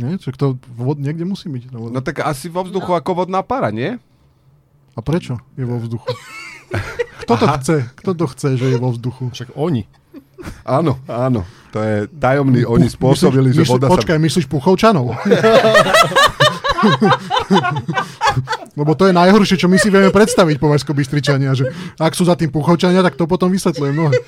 Nie? 0.00 0.16
Čiže 0.16 0.40
to 0.40 0.46
vod 0.80 0.96
niekde 0.96 1.28
musí 1.28 1.52
byť. 1.52 1.62
voda. 1.76 1.92
No 1.92 2.00
tak 2.00 2.24
asi 2.24 2.48
vo 2.48 2.64
vzduchu 2.64 2.96
ako 2.96 3.26
vodná 3.26 3.44
para, 3.44 3.68
nie? 3.68 4.00
A 4.94 5.00
prečo 5.02 5.38
je 5.54 5.64
vo 5.64 5.78
vzduchu? 5.78 6.08
Kto 7.26 7.34
to 7.36 7.46
chce? 7.46 7.76
Kto 8.02 8.10
to 8.14 8.26
chce, 8.26 8.48
že 8.58 8.66
je 8.74 8.78
vo 8.80 8.90
vzduchu? 8.90 9.30
Však 9.30 9.54
oni. 9.54 9.86
Áno, 10.64 10.98
áno. 11.06 11.44
To 11.70 11.78
je 11.78 12.10
tajomný, 12.10 12.66
oni 12.66 12.90
spôsobili, 12.90 13.54
že 13.54 13.62
myslíš, 13.62 13.70
voda 13.70 13.86
Počkaj, 13.86 14.18
sa... 14.18 14.22
myslíš 14.26 14.46
Puchovčanov? 14.50 15.14
Lebo 18.80 18.96
to 18.98 19.06
je 19.06 19.14
najhoršie, 19.14 19.60
čo 19.60 19.68
my 19.70 19.78
si 19.78 19.92
vieme 19.92 20.10
predstaviť 20.10 20.56
považsko 20.58 20.90
bystričania, 20.96 21.54
že 21.54 21.70
ak 22.00 22.16
sú 22.16 22.26
za 22.26 22.34
tým 22.34 22.50
Puchovčania, 22.50 23.06
tak 23.06 23.14
to 23.14 23.30
potom 23.30 23.52
vysvetľujem 23.52 23.94
mnohé. 23.94 24.18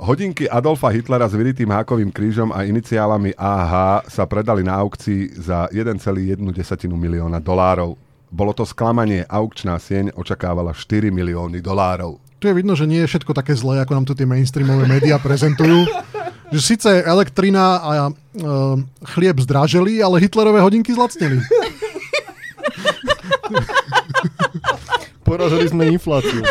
Hodinky 0.00 0.48
Adolfa 0.48 0.88
Hitlera 0.94 1.28
s 1.28 1.36
vyritým 1.36 1.68
hákovým 1.68 2.08
krížom 2.08 2.56
a 2.56 2.64
iniciálami 2.64 3.36
AH 3.36 4.06
sa 4.08 4.24
predali 4.24 4.64
na 4.64 4.80
aukcii 4.80 5.36
za 5.36 5.68
1,1 5.68 6.40
milióna 6.88 7.36
dolárov. 7.36 7.98
Bolo 8.30 8.54
to 8.54 8.62
sklamanie, 8.62 9.26
aukčná 9.26 9.74
sieň 9.82 10.14
očakávala 10.14 10.70
4 10.70 11.10
milióny 11.10 11.58
dolárov. 11.58 12.22
Tu 12.38 12.46
je 12.46 12.54
vidno, 12.54 12.78
že 12.78 12.86
nie 12.86 13.02
je 13.02 13.10
všetko 13.10 13.34
také 13.34 13.58
zlé, 13.58 13.82
ako 13.82 13.92
nám 13.98 14.06
tu 14.06 14.14
tie 14.14 14.22
mainstreamové 14.22 14.86
médiá 14.86 15.18
prezentujú. 15.18 15.84
Že 16.54 16.60
síce 16.62 16.90
elektrina 17.02 17.82
a 17.82 17.90
uh, 18.08 18.14
chlieb 19.18 19.34
zdraželi, 19.42 19.98
ale 19.98 20.22
Hitlerové 20.22 20.62
hodinky 20.62 20.94
zlacneli. 20.94 21.42
Porazili 25.26 25.66
sme 25.66 25.90
infláciu. 25.90 26.42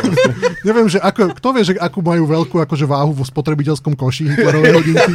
Neviem, 0.68 0.88
že 0.88 1.00
ako, 1.00 1.36
kto 1.36 1.48
vie, 1.56 1.63
že 1.63 1.74
akú 1.80 2.04
majú 2.04 2.28
veľkú 2.28 2.60
akože 2.63 2.88
váhu 2.88 3.12
vo 3.12 3.24
spotrebiteľskom 3.24 3.96
koši 3.96 4.36
Hitlerové 4.36 4.72
hodinky. 4.84 5.12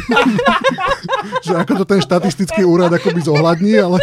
že 1.45 1.53
ako 1.61 1.81
to 1.81 1.85
ten 1.85 2.01
štatistický 2.01 2.65
úrad 2.65 2.89
akoby 2.89 3.21
zohľadní, 3.21 3.73
ale... 3.77 4.01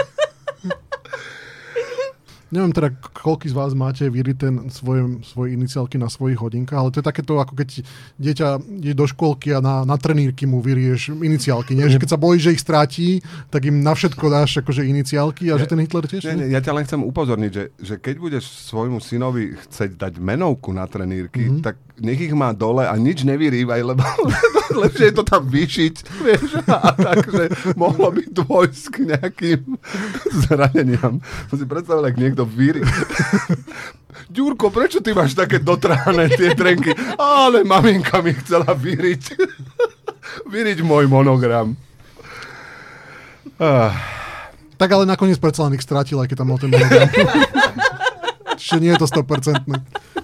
Neviem 2.53 2.69
teda, 2.77 2.93
koľký 3.17 3.49
z 3.49 3.57
vás 3.57 3.73
máte 3.73 4.05
vyrité 4.13 4.53
svoje, 4.69 5.25
svoje 5.25 5.57
iniciálky 5.57 5.97
na 5.97 6.13
svojich 6.13 6.37
hodinkách, 6.37 6.77
ale 6.77 6.93
to 6.93 7.01
je 7.01 7.09
takéto, 7.09 7.41
ako 7.41 7.57
keď 7.57 7.81
dieťa 8.21 8.49
ide 8.85 8.93
do 8.93 9.09
škôlky 9.09 9.57
a 9.57 9.65
na, 9.65 9.89
na 9.89 9.97
trenírky 9.97 10.45
mu 10.45 10.61
vyrieš 10.61 11.17
iniciálky. 11.17 11.73
Nie? 11.73 11.89
Že 11.89 12.05
keď 12.05 12.11
sa 12.13 12.21
bojíš, 12.21 12.43
že 12.45 12.53
ich 12.53 12.61
stráti, 12.61 13.09
tak 13.49 13.65
im 13.65 13.81
na 13.81 13.97
všetko 13.97 14.25
dáš 14.29 14.61
akože 14.61 14.85
iniciálky 14.85 15.49
a 15.49 15.57
že 15.57 15.65
ten 15.65 15.81
Hitler 15.81 16.05
tiež... 16.05 16.29
Nie, 16.29 16.45
nie, 16.45 16.53
ja 16.53 16.61
ťa 16.61 16.77
len 16.77 16.85
chcem 16.85 17.01
upozorniť, 17.01 17.51
že, 17.57 17.65
že 17.81 17.95
keď 17.97 18.15
budeš 18.21 18.45
svojmu 18.69 19.01
synovi 19.01 19.57
chceť 19.57 19.97
dať 19.97 20.13
menovku 20.21 20.77
na 20.77 20.85
trenírky, 20.85 21.49
mm-hmm. 21.49 21.65
tak 21.65 21.81
nech 22.05 22.21
ich 22.21 22.37
má 22.37 22.53
dole 22.53 22.85
a 22.85 22.93
nič 23.01 23.25
nevyrývaj, 23.25 23.81
lebo 23.81 24.05
lepšie 24.85 25.13
je 25.13 25.15
to 25.17 25.25
tam 25.25 25.43
vyšiť, 25.49 25.95
vieš, 26.23 26.61
a 26.69 26.93
takže 26.97 27.75
mohlo 27.77 28.09
by 28.13 28.23
dôjsť 28.29 28.85
k 28.93 28.97
nejakým 29.13 29.61
zraneniam. 30.45 31.21
To 31.51 31.55
si 31.57 31.65
predstavil, 31.69 32.07
ak 32.07 32.17
niekto 32.17 32.47
vyrí. 32.47 32.83
Ďurko, 34.33 34.73
prečo 34.73 35.01
ty 35.05 35.13
máš 35.13 35.37
také 35.37 35.61
dotrhané 35.61 36.29
tie 36.33 36.57
trenky? 36.57 36.93
Ale 37.17 37.65
maminka 37.65 38.21
mi 38.25 38.33
chcela 38.37 38.73
vyriť. 38.73 39.23
vyriť 40.53 40.79
môj 40.85 41.09
monogram. 41.09 41.77
Ah. 43.61 43.93
Tak 44.81 44.89
ale 44.91 45.05
nakoniec 45.07 45.39
predsa 45.39 45.69
len 45.69 45.77
ich 45.77 45.85
strátil, 45.85 46.19
aj 46.19 46.33
keď 46.33 46.37
tam 46.43 46.49
mal 46.51 46.59
ten 46.59 46.73
monogram. 46.73 47.09
Čiže 48.59 48.79
nie 48.83 48.91
je 48.95 49.01
to 49.01 49.07
100%. 49.07 50.22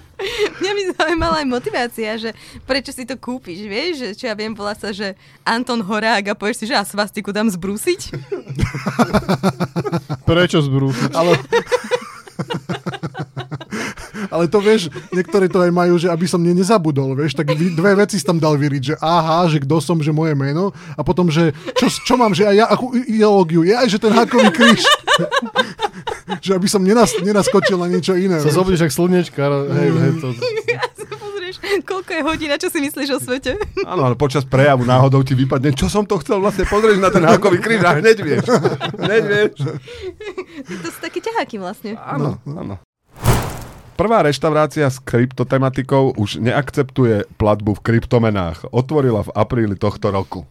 Zaujímala 1.19 1.43
aj 1.43 1.51
motivácia, 1.51 2.15
že 2.15 2.31
prečo 2.63 2.95
si 2.95 3.03
to 3.03 3.19
kúpiš, 3.19 3.67
vieš? 3.67 3.99
Že, 3.99 4.07
čo 4.15 4.25
ja 4.31 4.35
viem, 4.39 4.55
volá 4.55 4.71
sa, 4.71 4.95
že 4.95 5.19
Anton 5.43 5.83
Horák 5.83 6.31
a 6.31 6.33
povieš 6.39 6.63
si, 6.63 6.65
že 6.71 6.79
a 6.79 6.87
svastiku 6.87 7.35
dám 7.35 7.51
zbrúsiť? 7.51 8.15
Prečo 10.31 10.63
zbrúsiť? 10.63 11.11
Ale 11.11 11.35
Ale 14.31 14.47
to 14.47 14.63
vieš, 14.63 14.87
niektorí 15.11 15.51
to 15.51 15.59
aj 15.59 15.71
majú, 15.73 15.99
že 15.99 16.07
aby 16.07 16.23
som 16.23 16.39
ne 16.39 16.53
nezabudol, 16.53 17.17
vieš, 17.17 17.35
tak 17.35 17.51
dve 17.51 17.97
veci 17.97 18.15
si 18.15 18.23
tam 18.23 18.37
dal 18.37 18.55
vyriť, 18.55 18.93
že 18.93 18.95
aha, 19.01 19.49
že 19.49 19.59
kto 19.59 19.81
som, 19.81 19.97
že 19.99 20.13
moje 20.13 20.37
meno 20.37 20.71
a 20.95 21.01
potom, 21.01 21.27
že 21.27 21.51
čo, 21.75 21.89
čo 21.89 22.13
mám, 22.15 22.31
že 22.31 22.45
aj 22.45 22.55
ja, 22.55 22.65
akú 22.69 22.93
ideológiu, 22.93 23.65
je 23.65 23.73
aj, 23.73 23.87
že 23.89 23.99
ten 23.99 24.13
hákový 24.13 24.53
kríž. 24.53 24.85
že 26.45 26.53
aby 26.53 26.69
som 26.69 26.85
nenas, 26.85 27.17
nenaskočil 27.19 27.81
na 27.81 27.89
niečo 27.89 28.13
iné. 28.13 28.37
Sa 28.39 28.53
zobudíš 28.53 28.85
jak 28.85 28.93
slnečka, 28.93 29.43
hej, 29.75 29.89
hej, 29.91 30.13
to... 30.21 30.27
Koľko 31.89 32.11
je 32.13 32.21
hodina, 32.21 32.55
čo 32.61 32.69
si 32.69 32.77
myslíš 32.85 33.09
o 33.17 33.19
svete? 33.19 33.57
Áno, 33.81 34.05
ale 34.05 34.13
počas 34.13 34.45
prejavu 34.45 34.85
náhodou 34.85 35.25
ti 35.25 35.33
vypadne, 35.33 35.73
čo 35.73 35.89
som 35.89 36.05
to 36.05 36.21
chcel 36.21 36.37
vlastne 36.37 36.69
pozrieť 36.69 37.01
na 37.01 37.09
ten 37.09 37.25
hákový 37.25 37.57
kríž 37.57 37.81
a 37.81 37.97
hneď 37.97 38.17
vieš. 38.21 38.45
Hneď 38.93 39.23
vieš. 39.25 39.57
To 40.69 40.89
sú 40.93 40.99
také 41.01 41.17
ťaháky 41.17 41.57
vlastne. 41.57 41.97
Áno, 41.97 42.37
áno. 42.45 42.77
Prvá 43.99 44.23
reštaurácia 44.23 44.87
s 44.87 45.01
kryptotematikou 45.03 46.15
už 46.15 46.39
neakceptuje 46.39 47.27
platbu 47.35 47.75
v 47.75 47.83
kryptomenách. 47.83 48.71
Otvorila 48.71 49.27
v 49.27 49.33
apríli 49.35 49.75
tohto 49.75 50.07
roku. 50.13 50.47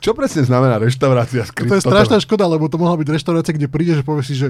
Čo 0.00 0.16
presne 0.16 0.46
znamená 0.46 0.80
reštaurácia 0.80 1.44
s 1.44 1.52
To 1.52 1.68
je 1.68 1.84
strašná 1.84 2.16
škoda, 2.16 2.48
lebo 2.48 2.70
to 2.72 2.80
mohla 2.80 2.96
byť 2.96 3.12
reštaurácia, 3.12 3.52
kde 3.52 3.68
prídeš 3.68 4.00
a 4.00 4.08
povieš 4.08 4.26
si, 4.32 4.36
že 4.40 4.48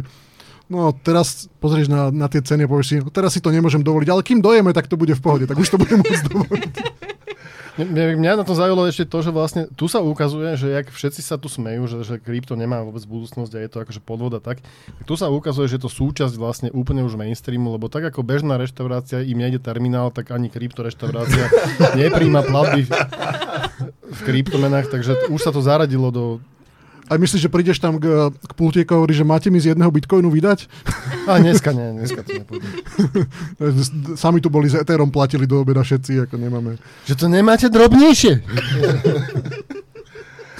no 0.69 0.93
teraz 0.93 1.49
pozrieš 1.59 1.89
na, 1.89 2.13
na 2.13 2.29
tie 2.29 2.45
ceny 2.45 2.65
a 2.65 2.71
povieš 2.71 2.87
si, 2.87 2.97
no, 3.01 3.11
teraz 3.13 3.35
si 3.35 3.41
to 3.41 3.53
nemôžem 3.53 3.81
dovoliť, 3.81 4.09
ale 4.09 4.23
kým 4.23 4.41
dojeme, 4.45 4.71
tak 4.77 4.87
to 4.87 5.01
bude 5.01 5.13
v 5.13 5.23
pohode, 5.25 5.45
tak 5.49 5.59
už 5.59 5.69
to 5.69 5.81
budem 5.81 6.01
môcť 6.01 6.25
dovoliť. 6.29 6.75
Mňa, 7.79 8.19
mňa 8.19 8.43
na 8.43 8.45
to 8.45 8.59
zaujalo 8.59 8.91
ešte 8.91 9.07
to, 9.07 9.23
že 9.23 9.31
vlastne 9.31 9.71
tu 9.79 9.87
sa 9.87 10.03
ukazuje, 10.03 10.59
že 10.59 10.67
jak 10.67 10.91
všetci 10.91 11.23
sa 11.23 11.39
tu 11.39 11.47
smejú, 11.47 11.87
že, 11.87 12.03
že 12.03 12.15
krypto 12.19 12.59
nemá 12.59 12.83
vôbec 12.83 13.07
budúcnosť 13.07 13.53
a 13.55 13.63
je 13.63 13.71
to 13.71 13.79
akože 13.87 14.01
podvod 14.03 14.35
a 14.35 14.43
tak, 14.43 14.67
tak 14.67 15.05
tu 15.07 15.15
sa 15.15 15.31
ukazuje, 15.31 15.71
že 15.71 15.79
je 15.79 15.87
to 15.87 15.91
súčasť 15.91 16.35
vlastne 16.35 16.69
úplne 16.75 17.07
už 17.07 17.15
mainstreamu, 17.15 17.71
lebo 17.71 17.87
tak 17.87 18.11
ako 18.11 18.27
bežná 18.27 18.59
reštaurácia 18.59 19.23
im 19.23 19.39
nejde 19.39 19.63
terminál, 19.63 20.11
tak 20.11 20.35
ani 20.35 20.51
krypto 20.51 20.83
reštaurácia 20.83 21.47
nepríjma 22.03 22.51
platby 22.51 22.83
v, 22.83 22.91
v 24.11 24.21
kryptomenách, 24.27 24.91
takže 24.91 25.31
už 25.31 25.39
sa 25.39 25.55
to 25.55 25.63
zaradilo 25.63 26.11
do... 26.11 26.43
A 27.09 27.16
myslíš, 27.16 27.49
že 27.49 27.51
prídeš 27.51 27.81
tam 27.81 27.97
k, 27.97 28.29
k 28.33 28.53
pultieku 28.53 28.92
a 28.92 29.01
hovoríš, 29.01 29.25
že 29.25 29.27
máte 29.27 29.49
mi 29.49 29.57
z 29.57 29.73
jedného 29.73 29.88
bitcoinu 29.88 30.29
vydať? 30.29 30.68
A 31.25 31.40
dneska 31.40 31.73
nie, 31.73 32.05
dneska 32.05 32.21
to 32.21 32.37
nepôjde. 32.37 32.68
Sami 34.21 34.44
tu 34.44 34.53
boli 34.53 34.68
s 34.68 34.77
Etherom, 34.77 35.09
platili 35.09 35.49
do 35.49 35.64
obeda 35.64 35.81
všetci, 35.81 36.29
ako 36.29 36.37
nemáme. 36.37 36.77
Že 37.09 37.14
to 37.16 37.27
nemáte 37.33 37.66
drobnejšie. 37.73 38.44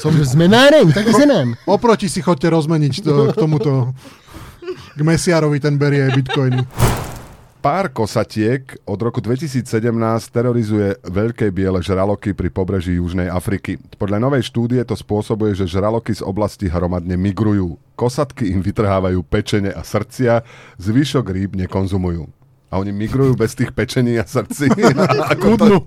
Som 0.01 0.15
zmenáreň, 0.15 0.95
tak 0.95 1.11
zemem. 1.11 1.59
Oproti 1.67 2.09
si 2.09 2.23
chodte 2.23 2.47
rozmeniť 2.47 2.95
to, 3.03 3.13
k 3.31 3.37
tomuto 3.37 3.93
k 4.99 5.01
Mesiarovi 5.03 5.63
ten 5.63 5.79
berie 5.79 6.11
bitcoiny. 6.11 6.63
Pár 7.59 7.91
kosatiek 7.91 8.79
od 8.87 9.03
roku 9.03 9.19
2017 9.19 9.67
terorizuje 10.31 10.95
veľké 11.03 11.51
biele 11.51 11.83
žraloky 11.83 12.31
pri 12.31 12.55
pobreží 12.55 13.03
Južnej 13.03 13.27
Afriky. 13.27 13.83
Podľa 13.99 14.23
novej 14.23 14.47
štúdie 14.47 14.79
to 14.87 14.95
spôsobuje, 14.95 15.59
že 15.59 15.67
žraloky 15.67 16.15
z 16.15 16.23
oblasti 16.23 16.71
hromadne 16.71 17.19
migrujú. 17.19 17.75
Kosatky 17.99 18.55
im 18.55 18.63
vytrhávajú 18.63 19.27
pečene 19.27 19.75
a 19.75 19.83
srdcia, 19.83 20.47
zvyšok 20.79 21.27
rýb 21.35 21.59
nekonzumujú. 21.59 22.31
A 22.71 22.79
oni 22.79 22.95
migrujú 22.95 23.35
bez 23.35 23.59
tých 23.59 23.75
pečení 23.75 24.15
a 24.23 24.25
srdcí. 24.29 24.71
A 25.31 25.35
kudnú. 25.35 25.83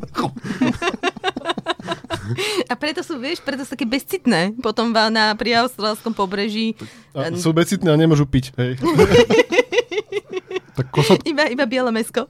A 2.68 2.74
preto 2.76 3.00
sú, 3.00 3.16
vieš, 3.16 3.40
preto 3.40 3.64
sú 3.64 3.80
také 3.80 3.88
bezcitné. 3.88 4.60
Potom 4.60 4.92
na, 4.92 5.36
pri 5.40 5.64
austrálskom 5.64 6.12
pobreží 6.12 6.76
A 7.16 7.32
sú 7.36 7.56
becitné 7.56 7.92
a 7.92 7.98
nemôžu 8.00 8.28
piť. 8.28 8.52
Hej. 8.60 8.76
Tak 10.74 10.88
kosat, 10.90 11.20
iba, 11.24 11.46
iba 11.46 11.66
biele 11.66 11.90
mesko. 11.90 12.28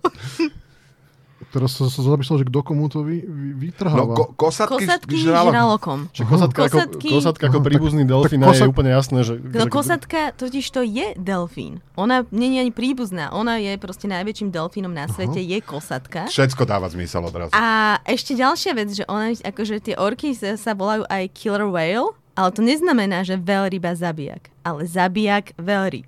teraz 1.51 1.73
sa, 1.73 1.83
sa 1.85 2.01
zapísal, 2.01 2.37
že 2.37 2.47
kto 2.47 2.63
komu 2.63 2.87
to 2.87 3.01
vy, 3.01 3.21
vy, 3.21 3.47
No, 3.51 3.59
vytrháva. 3.59 4.13
ko- 4.13 4.31
kosatky, 4.31 4.81
Kosatky 4.81 5.15
žralok. 5.19 5.51
žralokom. 5.51 5.99
Že 6.09 6.23
kosatka, 6.23 6.59
ako, 6.61 6.69
Kosatky- 6.71 7.11
kosatka 7.11 7.43
ako 7.43 7.51
Aha, 7.51 7.59
tak- 7.59 7.67
príbuzný 7.67 8.03
delfín 8.03 8.39
tak 8.39 8.55
je 8.55 8.65
úplne 8.65 8.89
jasné, 8.89 9.19
že... 9.21 9.33
No 9.35 9.65
že 9.65 9.69
kosatka 9.69 10.19
totiž 10.33 10.63
to 10.65 10.79
je 10.79 11.11
delfín. 11.15 11.83
Ona 11.95 12.23
nie 12.29 12.55
je 12.55 12.59
ani 12.61 12.71
príbuzná. 12.71 13.29
Ona 13.31 13.59
je 13.59 13.75
proste 13.75 14.07
najväčším 14.07 14.47
delfínom 14.47 14.89
na 14.89 15.05
svete, 15.05 15.37
je 15.37 15.57
kosatka. 15.59 16.25
Všetko 16.25 16.63
dáva 16.63 16.87
zmysel 16.87 17.19
odrazu. 17.19 17.51
A 17.51 17.99
ešte 18.05 18.31
ďalšia 18.33 18.71
vec, 18.71 18.89
že 18.91 19.03
ona, 19.05 19.35
akože 19.35 19.83
tie 19.83 19.95
orky 19.95 20.31
sa, 20.31 20.55
sa 20.55 20.71
volajú 20.71 21.03
aj 21.05 21.29
killer 21.31 21.67
whale, 21.67 22.15
ale 22.31 22.49
to 22.49 22.61
neznamená, 22.61 23.21
že 23.21 23.35
veľryba 23.35 23.91
zabijak, 23.91 24.55
ale 24.61 24.87
zabijak 24.87 25.51
veľryb. 25.57 26.07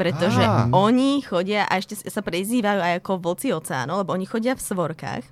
Pretože 0.00 0.40
Aha. 0.40 0.72
oni 0.72 1.20
chodia 1.20 1.68
a 1.68 1.76
ešte 1.76 1.92
sa 2.08 2.24
prezývajú 2.24 2.80
aj 2.80 2.94
ako 3.04 3.20
vlci 3.20 3.52
oceánu, 3.52 4.00
lebo 4.00 4.16
oni 4.16 4.24
chodia 4.24 4.56
v 4.56 4.64
svorkách, 4.64 5.24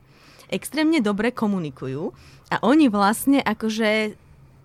extrémne 0.52 1.00
dobre 1.00 1.32
komunikujú 1.32 2.12
a 2.52 2.60
oni 2.60 2.92
vlastne 2.92 3.40
akože 3.40 4.12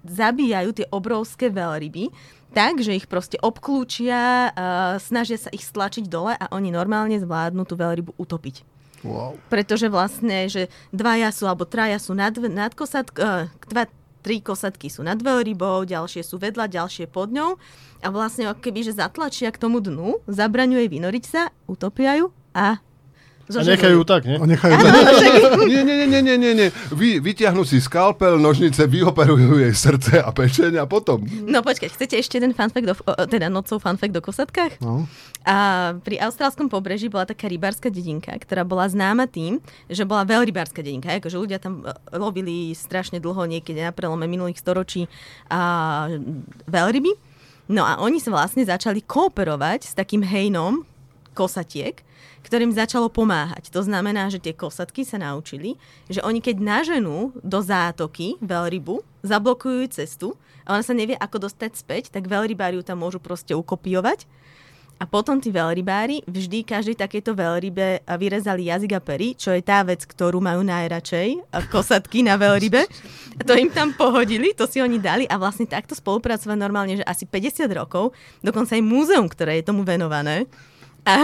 zabíjajú 0.04 0.70
tie 0.76 0.88
obrovské 0.92 1.48
veľryby 1.48 2.12
tak, 2.54 2.86
že 2.86 2.94
ich 2.94 3.10
proste 3.10 3.42
obklúčia, 3.42 4.54
uh, 4.54 5.02
snažia 5.02 5.42
sa 5.42 5.50
ich 5.50 5.66
stlačiť 5.66 6.06
dole 6.06 6.38
a 6.38 6.46
oni 6.54 6.70
normálne 6.70 7.18
zvládnu 7.18 7.66
tú 7.66 7.74
veľrybu 7.74 8.14
utopiť. 8.14 8.62
Wow. 9.04 9.36
Pretože 9.50 9.90
vlastne, 9.90 10.48
že 10.48 10.70
dvaja 10.94 11.34
sú, 11.34 11.50
alebo 11.50 11.66
traja 11.66 11.98
sú 11.98 12.14
nad, 12.14 12.32
nad 12.38 12.72
kosatk, 12.78 13.18
uh, 13.18 13.50
dva, 13.68 13.90
tri 14.24 14.40
kosatky 14.40 14.88
sú 14.88 15.04
nad 15.04 15.20
veľrybou, 15.20 15.84
ďalšie 15.84 16.24
sú 16.24 16.40
vedľa, 16.40 16.72
ďalšie 16.72 17.12
pod 17.12 17.36
ňou. 17.36 17.60
A 18.00 18.08
vlastne 18.08 18.48
keby, 18.56 18.88
že 18.88 18.96
zatlačia 18.96 19.52
k 19.52 19.60
tomu 19.60 19.84
dnu, 19.84 20.24
zabraňujú 20.32 20.80
jej 20.80 20.90
vynoriť 20.90 21.24
sa, 21.28 21.52
utopia 21.68 22.16
a 22.56 22.80
A 23.52 23.60
nechajú 23.60 24.08
tak, 24.08 24.24
nie? 24.24 24.40
A 24.40 24.46
nechajú 24.48 24.72
Nie, 25.68 25.84
nie, 25.84 25.96
nie, 26.00 26.08
nie, 26.08 26.22
nie, 26.24 26.36
nie, 26.40 26.54
nie. 26.56 26.68
Vy, 26.96 27.20
vyťahnú 27.20 27.68
si 27.68 27.84
skalpel, 27.84 28.40
nožnice, 28.40 28.88
vyoperujú 28.88 29.60
jej 29.60 29.76
srdce 29.76 30.24
a 30.24 30.32
pečeň 30.32 30.80
a 30.80 30.86
potom. 30.88 31.28
No 31.44 31.60
počkať, 31.60 31.92
chcete 31.92 32.16
ešte 32.16 32.40
jeden 32.40 32.56
fun 32.56 32.72
fact, 32.72 32.88
o, 32.88 32.96
o, 32.96 33.12
teda 33.28 33.52
nocou 33.52 33.84
fun 33.84 34.00
fact 34.00 34.16
o 34.16 34.24
kosatkách? 34.24 34.80
No. 34.80 35.12
A 35.44 35.92
pri 36.00 36.24
austrálskom 36.24 36.72
pobreží 36.72 37.12
bola 37.12 37.28
taká 37.28 37.52
rybárska 37.52 37.92
dedinka, 37.92 38.32
ktorá 38.32 38.64
bola 38.64 38.88
známa 38.88 39.28
tým, 39.28 39.60
že 39.92 40.08
bola 40.08 40.24
veľrybárska 40.24 40.80
dedinka, 40.80 41.12
akože 41.20 41.36
ľudia 41.36 41.60
tam 41.60 41.84
e, 41.84 41.92
lovili 42.16 42.72
strašne 42.72 43.20
dlho, 43.20 43.44
niekedy 43.44 43.84
na 43.84 43.92
prelome 43.92 44.24
minulých 44.24 44.64
storočí 44.64 45.12
a 45.52 46.08
veľryby. 46.72 47.12
No 47.76 47.84
a 47.84 48.00
oni 48.00 48.24
sa 48.24 48.32
vlastne 48.32 48.64
začali 48.64 49.04
kooperovať 49.04 49.92
s 49.92 49.94
takým 49.96 50.24
hejnom 50.24 50.88
kosatiek, 51.34 52.00
ktorým 52.46 52.72
začalo 52.72 53.10
pomáhať. 53.10 53.74
To 53.74 53.82
znamená, 53.82 54.30
že 54.30 54.40
tie 54.40 54.54
kosatky 54.54 55.04
sa 55.04 55.18
naučili, 55.18 55.76
že 56.08 56.22
oni 56.22 56.40
keď 56.40 56.62
naženú 56.62 57.34
do 57.42 57.60
zátoky 57.60 58.38
veľrybu, 58.40 59.02
zablokujú 59.26 59.90
cestu 59.92 60.38
a 60.64 60.78
ona 60.78 60.84
sa 60.86 60.94
nevie, 60.96 61.18
ako 61.18 61.50
dostať 61.50 61.72
späť, 61.74 62.04
tak 62.14 62.30
veľrybári 62.30 62.78
ju 62.78 62.84
tam 62.86 63.02
môžu 63.02 63.18
proste 63.18 63.58
ukopiovať 63.58 64.30
a 65.02 65.10
potom 65.10 65.42
tí 65.42 65.50
veľrybári 65.50 66.24
vždy 66.24 66.64
každej 66.64 66.96
takejto 66.96 67.34
veľrybe 67.34 68.08
vyrezali 68.08 68.72
jazyk 68.72 68.92
a 68.96 69.02
pery, 69.02 69.36
čo 69.36 69.52
je 69.52 69.60
tá 69.60 69.84
vec, 69.84 70.06
ktorú 70.06 70.40
majú 70.40 70.62
najradšej, 70.64 71.44
kosatky 71.74 72.24
na 72.24 72.38
veľrybe. 72.40 72.88
A 73.36 73.42
to 73.44 73.58
im 73.58 73.74
tam 73.74 73.92
pohodili, 73.98 74.54
to 74.54 74.70
si 74.70 74.80
oni 74.80 75.02
dali 75.02 75.26
a 75.28 75.36
vlastne 75.36 75.66
takto 75.66 75.98
spolupracovať 75.98 76.56
normálne, 76.56 77.02
že 77.02 77.04
asi 77.04 77.28
50 77.28 77.68
rokov, 77.74 78.16
dokonca 78.40 78.78
aj 78.78 78.84
múzeum, 78.86 79.28
ktoré 79.28 79.60
je 79.60 79.68
tomu 79.68 79.84
venované. 79.84 80.48
A 81.04 81.20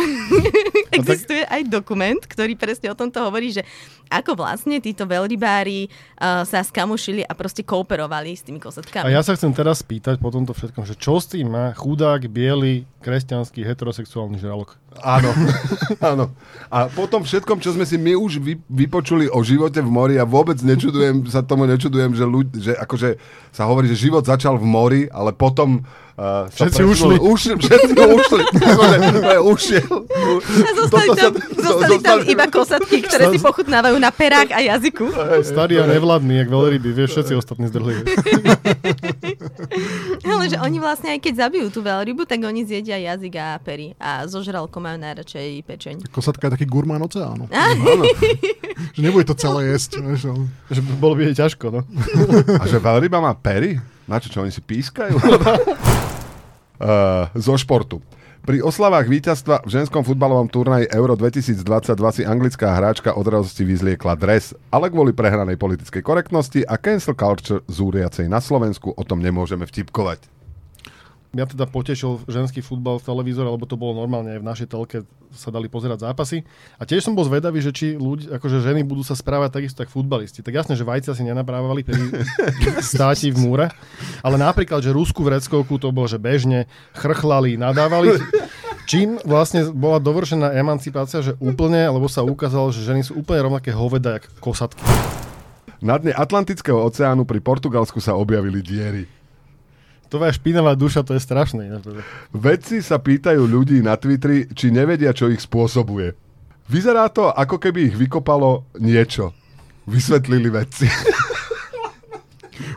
existuje 0.97 1.43
aj 1.47 1.63
dokument, 1.71 2.19
ktorý 2.19 2.59
presne 2.59 2.91
o 2.91 2.99
tomto 2.99 3.23
hovorí, 3.23 3.55
že 3.55 3.63
ako 4.11 4.35
vlastne 4.43 4.81
títo 4.83 5.07
veľrybári 5.07 5.87
uh, 5.87 6.43
sa 6.43 6.59
skamošili 6.65 7.23
a 7.23 7.31
proste 7.31 7.63
kooperovali 7.63 8.35
s 8.35 8.43
tými 8.43 8.59
kosatkami. 8.59 9.07
A 9.07 9.15
ja 9.15 9.23
sa 9.23 9.37
chcem 9.37 9.55
teraz 9.55 9.79
spýtať 9.79 10.19
po 10.19 10.33
tomto 10.33 10.51
všetkom, 10.51 10.83
že 10.83 10.99
čo 10.99 11.21
s 11.21 11.31
tým 11.31 11.53
má 11.53 11.71
chudák, 11.77 12.27
biely, 12.27 12.83
kresťanský, 12.99 13.63
heterosexuálny 13.63 14.41
žralok? 14.41 14.75
Áno, 14.99 15.29
áno. 16.11 16.25
A 16.69 16.85
po 16.85 17.09
tom 17.09 17.25
všetkom, 17.25 17.57
čo 17.57 17.73
sme 17.73 17.81
si 17.81 17.97
my 17.97 18.13
už 18.13 18.37
vy, 18.37 18.53
vypočuli 18.69 19.25
o 19.25 19.41
živote 19.41 19.81
v 19.81 19.89
mori, 19.89 20.13
ja 20.17 20.25
vôbec 20.25 20.57
nečudujem, 20.61 21.25
sa 21.25 21.41
tomu 21.41 21.65
nečudujem, 21.65 22.13
že, 22.13 22.25
ľud, 22.29 22.47
že 22.53 22.77
akože 22.77 23.17
sa 23.49 23.65
hovorí, 23.65 23.89
že 23.89 23.97
život 23.97 24.21
začal 24.21 24.53
v 24.61 24.65
mori, 24.69 25.01
ale 25.09 25.33
potom 25.33 25.81
uh, 25.81 26.45
Všetci 26.53 26.81
ušli. 26.85 27.15
Už, 27.17 27.57
všetci 27.57 27.91
ušli. 27.97 28.41
Akože, 28.69 28.97
ušiel. 29.41 29.93
A 30.45 30.69
zostali 30.77 31.07
tam, 31.17 31.33
sa- 31.33 31.57
zostali 31.57 31.97
tam 31.97 32.17
zostali- 32.21 32.29
iba 32.29 32.45
kosatky, 32.45 32.97
ktoré 33.01 33.23
si 33.33 33.39
pochutnávajú 33.41 33.97
na 33.97 34.13
perách 34.13 34.53
a 34.53 34.61
jazyku. 34.61 35.09
Starý 35.41 35.81
a 35.81 35.89
nevladný, 35.89 36.45
jak 36.45 36.53
veľryby, 36.53 36.89
vieš, 36.93 37.17
všetci 37.17 37.33
ostatní 37.33 37.65
zdrhli. 37.65 37.97
Ale 40.25 40.49
že 40.51 40.57
oni 40.59 40.79
vlastne 40.79 41.15
aj 41.15 41.19
keď 41.23 41.33
zabijú 41.47 41.71
tú 41.71 41.79
veľrybu, 41.79 42.27
tak 42.27 42.43
oni 42.43 42.67
zjedia 42.67 42.99
jazyk 42.99 43.35
a 43.39 43.55
pery. 43.59 43.95
A 43.99 44.27
so 44.27 44.43
žralkom 44.43 44.83
majú 44.83 44.99
najradšej 44.99 45.63
pečeň. 45.63 45.95
Kosatka 46.11 46.51
je 46.51 46.59
taký 46.59 46.65
gurmán 46.67 47.01
oceánu. 47.03 47.47
Že 48.95 49.01
nebude 49.03 49.27
to 49.27 49.35
celé 49.35 49.75
jesť. 49.75 49.99
Vieš, 49.99 50.31
ale... 50.31 50.47
Že 50.71 50.81
bolo 50.99 51.19
by 51.19 51.31
jej 51.31 51.35
ťažko, 51.35 51.67
no. 51.67 51.83
A 52.59 52.63
že 52.63 52.79
veľryba 52.79 53.19
má 53.19 53.35
pery? 53.35 53.75
Na 54.07 54.23
čo, 54.23 54.31
čo 54.31 54.39
oni 54.39 54.55
si 54.55 54.63
pískajú? 54.63 55.19
uh, 55.19 57.27
zo 57.45 57.59
športu. 57.59 57.99
Pri 58.49 58.65
oslavách 58.65 59.05
víťazstva 59.05 59.61
v 59.61 59.69
ženskom 59.69 60.01
futbalovom 60.01 60.49
turnaji 60.49 60.89
Euro 60.97 61.13
2022 61.13 61.61
si 62.09 62.25
anglická 62.25 62.73
hráčka 62.73 63.13
od 63.13 63.21
radosti 63.21 63.61
vyzliekla 63.61 64.17
dres, 64.17 64.57
ale 64.73 64.89
kvôli 64.89 65.13
prehranej 65.13 65.53
politickej 65.53 66.01
korektnosti 66.01 66.65
a 66.65 66.81
cancel 66.81 67.13
culture 67.13 67.61
zúriacej 67.69 68.25
na 68.25 68.41
Slovensku 68.41 68.89
o 68.89 69.03
tom 69.05 69.21
nemôžeme 69.21 69.69
vtipkovať. 69.69 70.38
Mňa 71.29 71.45
teda 71.53 71.69
potešil 71.69 72.25
ženský 72.25 72.65
futbal 72.65 72.97
v 72.97 73.05
televízore, 73.05 73.45
lebo 73.45 73.69
to 73.69 73.77
bolo 73.77 74.01
normálne 74.01 74.33
aj 74.33 74.41
v 74.41 74.49
našej 74.49 74.67
telke 74.67 74.97
sa 75.29 75.53
dali 75.53 75.69
pozerať 75.69 76.09
zápasy. 76.09 76.41
A 76.81 76.89
tiež 76.89 77.05
som 77.05 77.13
bol 77.13 77.21
zvedavý, 77.21 77.61
že 77.61 77.69
či 77.69 77.93
ľudí, 77.93 78.33
akože 78.33 78.65
ženy 78.65 78.81
budú 78.81 79.05
sa 79.05 79.13
správať 79.13 79.61
takisto 79.61 79.85
tak 79.85 79.93
futbalisti. 79.93 80.41
Tak 80.41 80.57
jasne, 80.57 80.73
že 80.73 80.81
vajcia 80.81 81.13
si 81.13 81.21
nenaprávali 81.21 81.85
pri 81.85 82.01
státi 82.81 83.29
v 83.29 83.45
múre, 83.45 83.69
ale 84.25 84.41
napríklad, 84.41 84.81
že 84.81 84.89
Rusku 84.89 85.21
vreckovku 85.21 85.77
to 85.77 85.93
bolo, 85.93 86.09
že 86.09 86.17
bežne 86.17 86.65
chrchlali, 86.97 87.61
nadávali. 87.61 88.17
Čím 88.89 89.21
vlastne 89.21 89.69
bola 89.69 90.01
dovršená 90.01 90.49
emancipácia, 90.57 91.21
že 91.21 91.37
úplne, 91.37 91.85
lebo 91.93 92.09
sa 92.09 92.25
ukázalo, 92.25 92.73
že 92.73 92.81
ženy 92.81 93.05
sú 93.05 93.21
úplne 93.21 93.45
rovnaké 93.45 93.69
hoveda, 93.69 94.17
jak 94.17 94.25
kosatky. 94.41 94.81
Na 95.79 96.01
dne 96.01 96.11
Atlantického 96.17 96.81
oceánu 96.81 97.21
pri 97.23 97.37
Portugalsku 97.37 98.01
sa 98.01 98.17
objavili 98.17 98.65
diery. 98.65 99.18
To 100.09 100.17
je 100.25 100.33
špinavá 100.33 100.73
duša, 100.73 101.05
to 101.05 101.13
je 101.13 101.21
strašné. 101.21 101.69
Vedci 102.33 102.81
sa 102.81 102.97
pýtajú 102.97 103.45
ľudí 103.45 103.85
na 103.85 103.93
Twitteri, 103.93 104.49
či 104.51 104.73
nevedia, 104.73 105.13
čo 105.13 105.29
ich 105.29 105.45
spôsobuje. 105.45 106.17
Vyzerá 106.69 107.09
to, 107.13 107.29
ako 107.29 107.61
keby 107.61 107.93
ich 107.93 107.95
vykopalo 107.97 108.65
niečo. 108.77 109.33
Vysvetlili 109.85 110.49
vedci. 110.49 110.89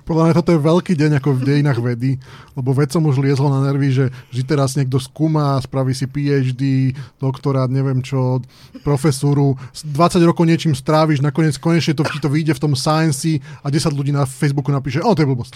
Podľa 0.04 0.22
mňa 0.30 0.34
toto 0.38 0.50
je 0.54 0.60
veľký 0.60 0.92
deň 0.96 1.10
ako 1.18 1.28
v 1.36 1.44
dejinách 1.44 1.78
vedy, 1.82 2.16
lebo 2.54 2.72
vedcom 2.72 3.08
už 3.08 3.22
liezlo 3.22 3.48
na 3.52 3.64
nervy, 3.64 3.92
že, 3.92 4.06
že 4.32 4.42
teraz 4.42 4.74
niekto 4.74 4.98
skúma, 4.98 5.60
spraví 5.62 5.92
si 5.92 6.08
PhD, 6.08 6.92
doktorát, 7.20 7.68
neviem 7.68 8.00
čo, 8.00 8.42
profesúru, 8.82 9.54
20 9.74 10.22
rokov 10.24 10.44
niečím 10.44 10.72
stráviš, 10.72 11.20
nakoniec 11.20 11.56
konečne 11.60 11.94
to, 11.94 12.04
to 12.06 12.28
vyjde 12.28 12.56
v 12.58 12.62
tom 12.62 12.74
science 12.74 13.38
a 13.62 13.66
10 13.68 13.92
ľudí 13.92 14.10
na 14.10 14.26
Facebooku 14.26 14.72
napíše, 14.72 15.04
o, 15.04 15.12
to 15.14 15.22
je 15.22 15.30
blbosť. 15.30 15.54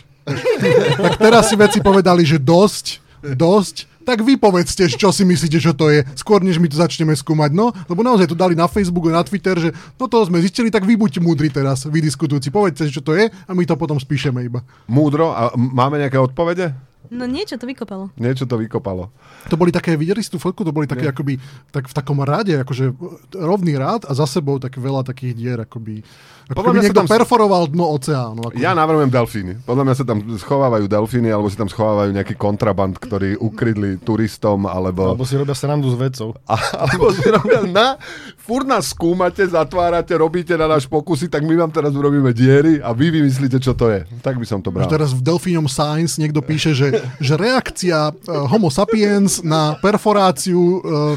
tak 1.04 1.14
teraz 1.18 1.50
si 1.50 1.56
vedci 1.58 1.78
povedali, 1.82 2.22
že 2.22 2.38
dosť, 2.38 3.02
dosť, 3.34 3.95
tak 4.06 4.22
vy 4.22 4.38
povedzte, 4.38 4.86
čo 4.86 5.10
si 5.10 5.26
myslíte, 5.26 5.58
čo 5.58 5.74
to 5.74 5.90
je, 5.90 6.06
skôr 6.14 6.38
než 6.38 6.62
my 6.62 6.70
to 6.70 6.78
začneme 6.78 7.10
skúmať. 7.10 7.50
No, 7.50 7.74
lebo 7.90 8.06
naozaj 8.06 8.30
to 8.30 8.38
dali 8.38 8.54
na 8.54 8.70
Facebook 8.70 9.10
a 9.10 9.18
na 9.18 9.26
Twitter, 9.26 9.58
že 9.58 9.74
no 9.98 10.06
to 10.06 10.22
sme 10.22 10.38
zistili, 10.38 10.70
tak 10.70 10.86
vy 10.86 10.94
buďte 10.94 11.18
múdri 11.18 11.50
teraz, 11.50 11.90
vy 11.90 11.98
diskutujúci, 11.98 12.54
povedzte, 12.54 12.86
čo 12.86 13.02
to 13.02 13.18
je 13.18 13.26
a 13.26 13.50
my 13.50 13.66
to 13.66 13.74
potom 13.74 13.98
spíšeme 13.98 14.38
iba. 14.46 14.62
Múdro, 14.86 15.34
a 15.34 15.50
máme 15.58 15.98
nejaké 15.98 16.22
odpovede? 16.22 16.85
No 17.10 17.24
niečo 17.24 17.56
to 17.56 17.66
vykopalo. 17.66 18.10
Niečo 18.16 18.44
to 18.46 18.56
vykopalo. 18.58 19.10
To 19.50 19.54
boli 19.54 19.70
také, 19.70 19.94
videli 19.94 20.22
si 20.22 20.30
tú 20.30 20.38
fotku, 20.38 20.66
to 20.66 20.74
boli 20.74 20.88
také 20.88 21.08
Nie. 21.08 21.12
akoby 21.12 21.38
tak 21.70 21.86
v 21.86 21.94
takom 21.94 22.18
rade, 22.22 22.56
akože 22.60 22.94
rovný 23.36 23.78
rád 23.78 24.08
a 24.08 24.12
za 24.14 24.26
sebou 24.26 24.58
tak 24.58 24.76
veľa 24.78 25.06
takých 25.06 25.32
dier, 25.34 25.58
akoby 25.62 26.02
ako 26.46 26.62
Podľa 26.62 26.72
mňa 26.78 26.82
niekto 26.86 27.02
tam... 27.02 27.10
perforoval 27.10 27.66
dno 27.66 27.90
oceánu. 27.98 28.40
Ako... 28.46 28.54
Ja 28.54 28.70
navrhujem 28.70 29.10
delfíny. 29.10 29.58
Podľa 29.66 29.82
mňa 29.82 29.94
sa 29.98 30.04
tam 30.06 30.18
schovávajú 30.38 30.86
delfíny, 30.86 31.26
alebo 31.26 31.50
si 31.50 31.58
tam 31.58 31.66
schovávajú 31.66 32.14
nejaký 32.14 32.38
kontraband, 32.38 32.94
ktorý 33.02 33.34
ukrydli 33.42 33.98
turistom, 33.98 34.62
alebo... 34.70 35.10
Alebo 35.10 35.26
si 35.26 35.34
robia 35.34 35.58
srandu 35.58 35.90
s 35.90 35.98
vedcov. 35.98 36.38
A, 36.46 36.54
alebo 36.86 37.10
si 37.10 37.26
robia 37.26 37.66
na... 37.66 37.98
Fúr 38.38 38.62
nás 38.62 38.94
skúmate, 38.94 39.42
zatvárate, 39.42 40.14
robíte 40.14 40.54
na 40.54 40.70
náš 40.70 40.86
pokusy, 40.86 41.26
tak 41.26 41.42
my 41.42 41.66
vám 41.66 41.74
teraz 41.74 41.90
urobíme 41.90 42.30
diery 42.30 42.78
a 42.78 42.94
vy 42.94 43.10
vymyslíte, 43.10 43.58
čo 43.58 43.74
to 43.74 43.90
je. 43.90 44.06
Tak 44.22 44.38
by 44.38 44.46
som 44.46 44.62
to 44.62 44.70
bral. 44.70 44.86
Teraz 44.86 45.10
v 45.10 45.26
Delfínom 45.26 45.66
Science 45.66 46.14
niekto 46.14 46.46
píše, 46.46 46.78
že, 46.78 46.95
že 47.18 47.34
reakcia 47.34 48.10
uh, 48.10 48.46
homo 48.50 48.68
sapiens 48.68 49.40
na 49.40 49.78
perforáciu 49.80 50.80
uh, 50.80 51.16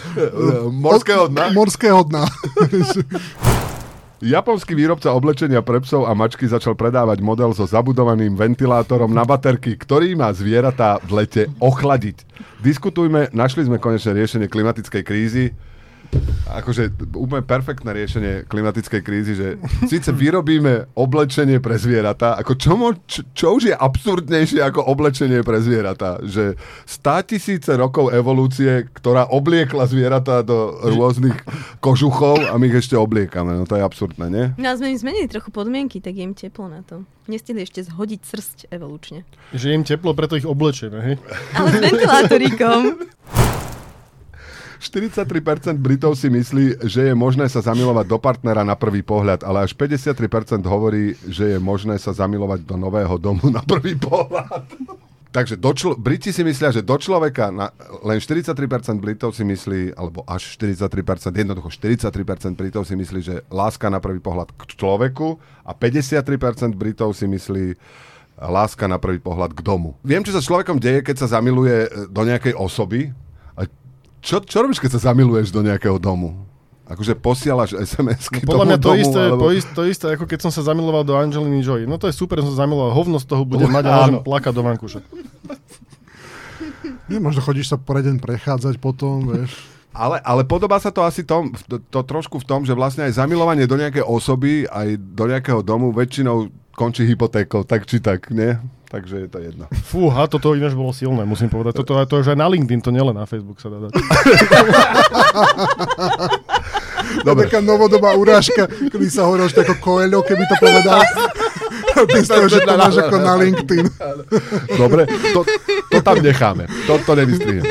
morského 0.72 1.28
dna. 1.32 1.46
Morského 1.52 2.02
dna. 2.08 2.24
Japonský 4.20 4.76
výrobca 4.76 5.16
oblečenia 5.16 5.64
pre 5.64 5.80
psov 5.80 6.04
a 6.04 6.12
mačky 6.12 6.44
začal 6.44 6.76
predávať 6.76 7.24
model 7.24 7.56
so 7.56 7.64
zabudovaným 7.64 8.36
ventilátorom 8.36 9.08
na 9.08 9.24
baterky, 9.24 9.80
ktorý 9.80 10.12
má 10.12 10.28
zvieratá 10.36 11.00
v 11.08 11.24
lete 11.24 11.44
ochladiť. 11.64 12.28
Diskutujme, 12.60 13.32
našli 13.32 13.64
sme 13.64 13.80
konečne 13.80 14.12
riešenie 14.12 14.52
klimatickej 14.52 15.04
krízy 15.08 15.56
akože 16.50 17.14
úplne 17.14 17.46
perfektné 17.46 17.94
riešenie 17.94 18.34
klimatickej 18.50 19.02
krízy, 19.06 19.34
že 19.38 19.48
síce 19.86 20.10
vyrobíme 20.10 20.90
oblečenie 20.98 21.62
pre 21.62 21.78
zvieratá, 21.78 22.34
ako 22.42 22.54
čo, 22.58 22.74
mo, 22.74 22.90
čo, 23.06 23.22
čo 23.38 23.48
už 23.58 23.64
je 23.70 23.76
absurdnejšie 23.78 24.60
ako 24.66 24.82
oblečenie 24.90 25.46
pre 25.46 25.62
zvieratá, 25.62 26.18
že 26.26 26.58
stá 26.90 27.22
tisíce 27.22 27.70
rokov 27.78 28.10
evolúcie, 28.10 28.90
ktorá 28.98 29.30
obliekla 29.30 29.86
zvieratá 29.86 30.42
do 30.42 30.74
rôznych 30.82 31.38
kožuchov 31.80 32.42
a 32.50 32.58
my 32.58 32.66
ich 32.70 32.82
ešte 32.82 32.98
obliekame, 32.98 33.54
no 33.54 33.70
to 33.70 33.78
je 33.78 33.86
absurdné, 33.86 34.26
nie? 34.30 34.46
No 34.58 34.74
sme 34.74 34.90
im 34.94 34.98
zmenili 34.98 35.30
trochu 35.30 35.54
podmienky, 35.54 36.02
tak 36.02 36.18
je 36.18 36.24
im 36.26 36.34
teplo 36.34 36.66
na 36.66 36.82
to. 36.82 37.06
Nestihli 37.30 37.62
ešte 37.62 37.86
zhodiť 37.86 38.22
srst 38.26 38.58
evolučne. 38.74 39.22
Že 39.54 39.78
im 39.78 39.84
teplo, 39.86 40.18
preto 40.18 40.34
ich 40.34 40.50
oblečeme, 40.50 40.98
hej? 40.98 41.16
Ale 41.54 41.70
s 41.70 41.78
ventilátorikom. 41.78 42.82
43% 44.80 45.76
Britov 45.76 46.16
si 46.16 46.32
myslí, 46.32 46.88
že 46.88 47.12
je 47.12 47.14
možné 47.14 47.52
sa 47.52 47.60
zamilovať 47.60 48.06
do 48.08 48.16
partnera 48.16 48.64
na 48.64 48.80
prvý 48.80 49.04
pohľad, 49.04 49.44
ale 49.44 49.68
až 49.68 49.76
53% 49.76 50.64
hovorí, 50.64 51.20
že 51.28 51.56
je 51.56 51.60
možné 51.60 52.00
sa 52.00 52.16
zamilovať 52.16 52.64
do 52.64 52.80
nového 52.80 53.20
domu 53.20 53.52
na 53.52 53.60
prvý 53.60 54.00
pohľad. 54.00 54.64
Takže 55.30 55.62
do 55.62 55.70
člo- 55.78 55.94
Briti 55.94 56.34
si 56.34 56.42
myslia, 56.42 56.74
že 56.74 56.82
do 56.82 56.98
človeka, 56.98 57.54
na, 57.54 57.70
len 58.02 58.18
43% 58.18 58.98
Britov 58.98 59.38
si 59.38 59.46
myslí, 59.46 59.94
alebo 59.94 60.26
až 60.26 60.58
43%, 60.58 61.30
jednoducho 61.38 61.70
43% 61.70 62.58
Britov 62.58 62.90
si 62.90 62.98
myslí, 62.98 63.20
že 63.22 63.36
láska 63.54 63.94
na 63.94 64.02
prvý 64.02 64.18
pohľad 64.18 64.50
k 64.58 64.74
človeku 64.74 65.38
a 65.62 65.72
53% 65.78 66.74
Britov 66.74 67.14
si 67.14 67.30
myslí, 67.30 67.78
láska 68.42 68.90
na 68.90 68.98
prvý 68.98 69.22
pohľad 69.22 69.54
k 69.54 69.62
domu. 69.62 69.94
Viem, 70.02 70.26
čo 70.26 70.34
sa 70.34 70.42
človekom 70.42 70.82
deje, 70.82 71.06
keď 71.06 71.28
sa 71.28 71.38
zamiluje 71.38 72.10
do 72.10 72.22
nejakej 72.26 72.58
osoby, 72.58 73.14
čo, 74.20 74.44
čo 74.44 74.58
robíš, 74.60 74.80
keď 74.84 75.00
sa 75.00 75.12
zamiluješ 75.12 75.52
do 75.52 75.64
nejakého 75.64 75.96
domu? 76.00 76.36
Akože 76.90 77.14
posielaš 77.14 77.78
SMS-ky 77.78 78.42
no, 78.44 78.50
Podľa 78.50 78.66
mňa 78.66 78.80
to, 78.82 78.90
domu, 78.90 79.02
isté, 79.06 79.22
alebo... 79.22 79.42
to, 79.46 79.50
isté, 79.54 79.72
to 79.78 79.84
isté, 79.86 80.06
ako 80.18 80.26
keď 80.26 80.40
som 80.42 80.52
sa 80.52 80.62
zamiloval 80.66 81.06
do 81.06 81.14
Angeliny 81.14 81.62
Joy. 81.62 81.86
No 81.86 82.02
to 82.02 82.10
je 82.10 82.18
super, 82.18 82.42
som 82.42 82.50
sa 82.50 82.66
zamiloval, 82.66 82.98
hovno 82.98 83.22
z 83.22 83.30
toho 83.30 83.46
budem 83.46 83.70
mať 83.78 83.86
a 83.86 83.92
môžem 83.94 84.20
plakať 84.26 84.54
do 84.58 84.64
vankúša. 84.66 85.00
Nie, 87.10 87.22
možno 87.22 87.46
chodíš 87.46 87.70
sa 87.70 87.78
po 87.78 87.94
deň 87.94 88.18
prechádzať 88.18 88.82
potom, 88.82 89.30
vieš. 89.30 89.54
Ale, 89.90 90.22
ale 90.22 90.46
podobá 90.46 90.78
sa 90.78 90.94
to 90.94 91.02
asi 91.02 91.26
tom, 91.26 91.54
to, 91.66 91.82
to 91.82 92.00
trošku 92.06 92.38
v 92.42 92.46
tom, 92.46 92.62
že 92.62 92.78
vlastne 92.78 93.10
aj 93.10 93.18
zamilovanie 93.18 93.66
do 93.66 93.78
nejakej 93.78 94.06
osoby, 94.06 94.70
aj 94.70 94.98
do 94.98 95.26
nejakého 95.26 95.66
domu 95.66 95.90
väčšinou 95.90 96.54
končí 96.78 97.04
hypotékou, 97.10 97.66
tak 97.66 97.90
či 97.90 97.98
tak, 97.98 98.30
nie? 98.30 98.56
Takže 98.90 99.16
je 99.26 99.30
to 99.30 99.38
jedno. 99.40 99.66
Fúha, 99.86 100.26
toto 100.26 100.58
ináč 100.58 100.74
bolo 100.74 100.90
silné, 100.90 101.22
musím 101.24 101.48
povedať. 101.54 101.78
Toto 101.78 101.94
to 102.10 102.26
už 102.26 102.34
aj 102.34 102.40
na 102.42 102.50
LinkedIn, 102.50 102.82
to 102.82 102.90
nielen 102.90 103.14
na 103.14 103.30
Facebook 103.30 103.62
sa 103.62 103.70
dá 103.70 103.86
dať. 103.86 103.94
Dobre. 107.26 107.50
Taká 107.50 107.62
novodobá 107.62 108.14
urážka, 108.14 108.70
kedy 108.70 109.08
sa 109.10 109.26
hovoril, 109.26 109.50
že 109.50 109.62
ako 109.62 109.76
Coelho, 109.82 110.22
keby 110.22 110.44
to 110.46 110.56
povedal. 110.62 111.02
Ty 112.00 112.22
toho, 112.24 112.48
že 112.48 112.64
to 112.64 112.74
máš 112.80 112.96
ako 113.02 113.18
na 113.20 113.34
LinkedIn. 113.36 113.86
Dobre, 114.82 115.04
to, 115.36 115.44
to 115.92 116.00
tam 116.00 116.18
necháme. 116.24 116.64
To, 116.88 116.96
to 117.04 117.12
nevystrihnem. 117.18 117.66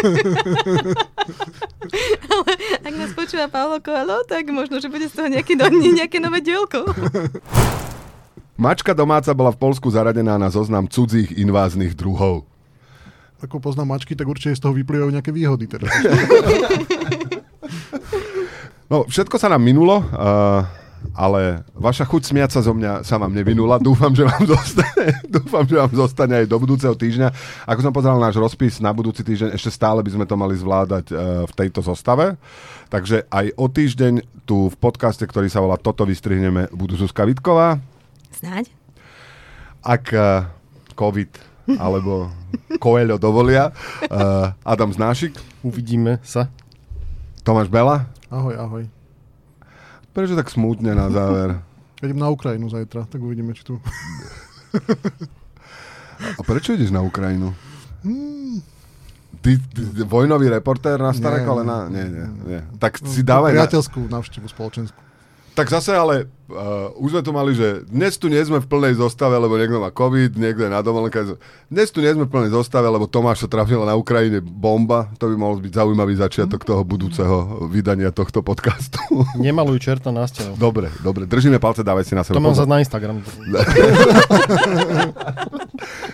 Ale 2.28 2.50
ak 2.84 2.94
nás 2.98 3.10
počúva 3.16 3.48
Paolo 3.48 3.80
Coelho, 3.80 4.20
tak 4.28 4.44
možno, 4.52 4.84
že 4.84 4.92
bude 4.92 5.08
z 5.08 5.16
toho 5.16 5.28
nejaké, 5.32 5.56
no, 5.56 5.70
nejaké 5.72 6.20
nové 6.20 6.44
dielko. 6.44 6.92
Mačka 8.58 8.90
domáca 8.90 9.30
bola 9.38 9.54
v 9.54 9.62
Polsku 9.62 9.86
zaradená 9.86 10.34
na 10.34 10.50
zoznam 10.50 10.90
cudzích 10.90 11.30
inváznych 11.38 11.94
druhov. 11.94 12.42
Ako 13.38 13.62
poznám 13.62 13.94
mačky, 13.94 14.18
tak 14.18 14.26
určite 14.26 14.58
z 14.58 14.66
toho 14.66 14.74
vyplývajú 14.74 15.14
nejaké 15.14 15.30
výhody. 15.30 15.70
Teda. 15.70 15.86
no, 18.90 19.06
všetko 19.06 19.38
sa 19.38 19.46
nám 19.46 19.62
minulo, 19.62 20.02
uh, 20.02 20.66
ale 21.14 21.62
vaša 21.70 22.02
chuť 22.02 22.34
smiať 22.34 22.58
sa 22.58 22.66
zo 22.66 22.74
mňa 22.74 23.06
sa 23.06 23.22
vám 23.22 23.30
nevinula. 23.30 23.78
Dúfam, 23.78 24.10
že 24.10 24.26
vám 24.26 24.42
zostane, 24.42 25.06
dúfam, 25.38 25.62
že 25.62 25.78
vám 25.78 25.94
zostane 25.94 26.34
aj 26.42 26.50
do 26.50 26.58
budúceho 26.58 26.98
týždňa. 26.98 27.30
Ako 27.62 27.78
som 27.78 27.94
pozeral 27.94 28.18
náš 28.18 28.42
rozpis 28.42 28.82
na 28.82 28.90
budúci 28.90 29.22
týždeň, 29.22 29.54
ešte 29.54 29.70
stále 29.70 30.02
by 30.02 30.18
sme 30.18 30.26
to 30.26 30.34
mali 30.34 30.58
zvládať 30.58 31.14
uh, 31.14 31.46
v 31.46 31.52
tejto 31.54 31.78
zostave. 31.78 32.34
Takže 32.90 33.22
aj 33.30 33.54
o 33.54 33.70
týždeň 33.70 34.42
tu 34.42 34.66
v 34.66 34.76
podcaste, 34.82 35.22
ktorý 35.22 35.46
sa 35.46 35.62
volá 35.62 35.78
Toto 35.78 36.02
vystrihneme, 36.02 36.74
budú 36.74 36.98
Zuzka 36.98 37.22
Vitková. 37.22 37.78
Snáď. 38.38 38.70
Ak 39.82 40.14
uh, 40.14 40.46
COVID 40.94 41.30
alebo 41.74 42.30
Coelho 42.82 43.18
dovolia. 43.18 43.74
Uh, 44.06 44.54
Adam 44.62 44.94
Znášik. 44.94 45.34
Uvidíme 45.66 46.22
sa. 46.22 46.46
Tomáš 47.42 47.66
Bela. 47.66 48.06
Ahoj, 48.30 48.54
ahoj. 48.54 48.84
Prečo 50.14 50.38
tak 50.38 50.54
smutne 50.54 50.94
na 50.94 51.10
záver? 51.10 51.58
Idem 52.06 52.22
na 52.22 52.30
Ukrajinu 52.30 52.70
zajtra, 52.70 53.10
tak 53.10 53.18
uvidíme, 53.18 53.50
či 53.58 53.66
tu... 53.66 53.82
A 56.18 56.42
prečo 56.42 56.74
ideš 56.74 56.90
na 56.90 56.98
Ukrajinu? 56.98 57.54
Hmm. 58.02 58.58
Ty, 59.38 59.54
ty, 59.54 60.02
vojnový 60.02 60.50
reportér 60.50 60.98
na 60.98 61.14
staré 61.14 61.46
kolena? 61.46 61.86
Nie, 61.86 62.10
nie, 62.10 62.26
nie. 62.42 62.60
Tak 62.82 62.98
si 63.02 63.22
dávaj... 63.22 63.54
Priateľskú 63.54 64.10
návštevu 64.10 64.50
spoločenskú. 64.50 64.98
Tak 65.58 65.74
zase 65.74 65.90
ale 65.90 66.30
uh, 66.54 66.94
už 67.02 67.18
sme 67.18 67.22
tu 67.26 67.34
mali, 67.34 67.50
že 67.50 67.82
dnes 67.90 68.14
tu 68.14 68.30
nie 68.30 68.38
sme 68.38 68.62
v 68.62 68.70
plnej 68.70 68.94
zostave, 68.94 69.34
lebo 69.34 69.58
niekto 69.58 69.82
má 69.82 69.90
COVID, 69.90 70.38
niekto 70.38 70.62
je 70.62 70.70
na 70.70 70.78
dovolenke. 70.86 71.34
Dnes 71.66 71.90
tu 71.90 71.98
nie 71.98 72.14
sme 72.14 72.30
v 72.30 72.32
plnej 72.32 72.54
zostave, 72.54 72.86
lebo 72.86 73.10
Tomáš 73.10 73.42
sa 73.42 73.50
trafila 73.50 73.82
na 73.82 73.98
Ukrajine 73.98 74.38
bomba. 74.38 75.10
To 75.18 75.26
by 75.26 75.34
mohol 75.34 75.58
byť 75.58 75.74
zaujímavý 75.74 76.14
začiatok 76.14 76.62
toho 76.62 76.86
budúceho 76.86 77.66
vydania 77.66 78.14
tohto 78.14 78.38
podcastu. 78.46 79.02
Nemaluj 79.42 79.82
čerta 79.82 80.14
na 80.14 80.30
stenu. 80.30 80.54
Dobre, 80.54 80.94
dobre. 81.02 81.26
Držíme 81.26 81.58
palce, 81.58 81.82
dávaj 81.82 82.06
si 82.06 82.14
na 82.14 82.22
seba. 82.22 82.38
To 82.38 82.46
mám 82.46 82.54
za 82.54 82.62
na 82.62 82.78
Instagram. 82.78 83.18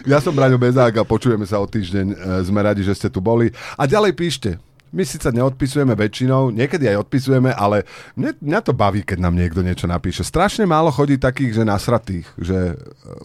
Ja 0.05 0.21
som 0.21 0.37
Braňo 0.37 0.61
Bezák 0.61 1.01
a 1.01 1.05
počujeme 1.09 1.49
sa 1.49 1.57
o 1.57 1.65
týždeň. 1.65 2.07
E, 2.13 2.17
Sme 2.45 2.61
radi, 2.61 2.85
že 2.85 2.93
ste 2.93 3.09
tu 3.09 3.25
boli. 3.25 3.49
A 3.81 3.89
ďalej 3.89 4.13
píšte. 4.13 4.61
My 4.95 5.03
síce 5.03 5.27
neodpisujeme 5.35 5.99
väčšinou, 5.99 6.55
niekedy 6.55 6.87
aj 6.87 7.03
odpisujeme, 7.03 7.51
ale 7.51 7.83
mne, 8.15 8.39
mňa 8.39 8.61
to 8.63 8.71
baví, 8.71 9.03
keď 9.03 9.19
nám 9.19 9.35
niekto 9.35 9.59
niečo 9.59 9.91
napíše. 9.91 10.23
Strašne 10.23 10.71
málo 10.71 10.95
chodí 10.95 11.19
takých, 11.19 11.59
že 11.59 11.63
nasratých, 11.67 12.27
že 12.39 12.73
e, 12.73 12.75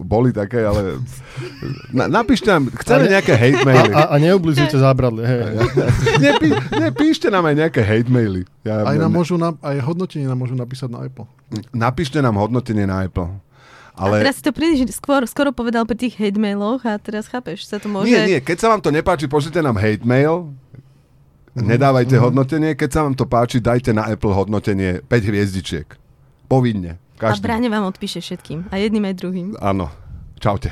boli 0.01 0.33
také, 0.33 0.65
ale 0.65 0.97
na, 1.97 2.09
napíšte 2.09 2.49
nám, 2.49 2.73
chceme 2.73 3.05
nejaké 3.05 3.37
hate 3.37 3.61
A, 3.61 3.65
maily. 3.69 3.91
a, 3.93 4.01
a 4.09 4.15
neoblizujte 4.17 4.81
zábradlie. 4.81 5.29
Hej. 5.29 5.41
Nepí, 6.25 6.49
nepíšte 6.73 7.29
nám 7.29 7.45
aj 7.45 7.55
nejaké 7.61 7.85
hate 7.85 8.09
maily. 8.09 8.49
Ja, 8.65 8.89
Aj, 8.89 8.97
nám 8.97 9.13
môžu 9.13 9.37
na, 9.37 9.53
aj 9.61 9.77
hodnotenie 9.85 10.25
nám 10.25 10.41
môžu 10.41 10.57
napísať 10.57 10.89
na 10.89 11.05
Apple. 11.05 11.29
Napíšte 11.69 12.17
nám 12.17 12.33
hodnotenie 12.41 12.89
na 12.89 13.05
Apple. 13.05 13.29
Ale... 13.99 14.23
A 14.23 14.31
teraz 14.31 14.39
si 14.39 14.43
to 14.47 14.55
príliš 14.55 14.95
skôr, 14.95 15.19
skoro 15.27 15.51
povedal 15.51 15.83
pri 15.83 15.99
tých 15.99 16.15
hate 16.15 16.39
mailoch 16.39 16.79
a 16.87 16.95
teraz 16.95 17.27
chápeš, 17.27 17.67
sa 17.67 17.83
to 17.83 17.91
môže... 17.91 18.07
Nie, 18.07 18.25
nie, 18.25 18.39
keď 18.39 18.57
sa 18.57 18.67
vám 18.71 18.79
to 18.79 18.95
nepáči, 18.95 19.27
pošlite 19.27 19.59
nám 19.59 19.75
hate 19.75 20.07
mail, 20.07 20.55
nedávajte 21.61 22.15
Mhm. 22.15 22.23
hodnotenie, 22.23 22.71
keď 22.73 22.89
sa 22.89 22.99
vám 23.03 23.13
to 23.13 23.25
páči, 23.25 23.59
dajte 23.59 23.91
na 23.91 24.05
Apple 24.05 24.31
hodnotenie 24.31 24.99
5 25.01 25.23
hviezdičiek. 25.23 25.87
Povinne. 26.45 26.97
A 27.19 27.29
Každý. 27.29 27.43
Bráne 27.43 27.67
vám 27.67 27.85
odpíše 27.85 28.19
všetkým. 28.19 28.71
A 28.71 28.79
jedným 28.79 29.03
aj 29.03 29.15
druhým. 29.15 29.47
Áno. 29.59 29.91
Čaute. 30.39 30.71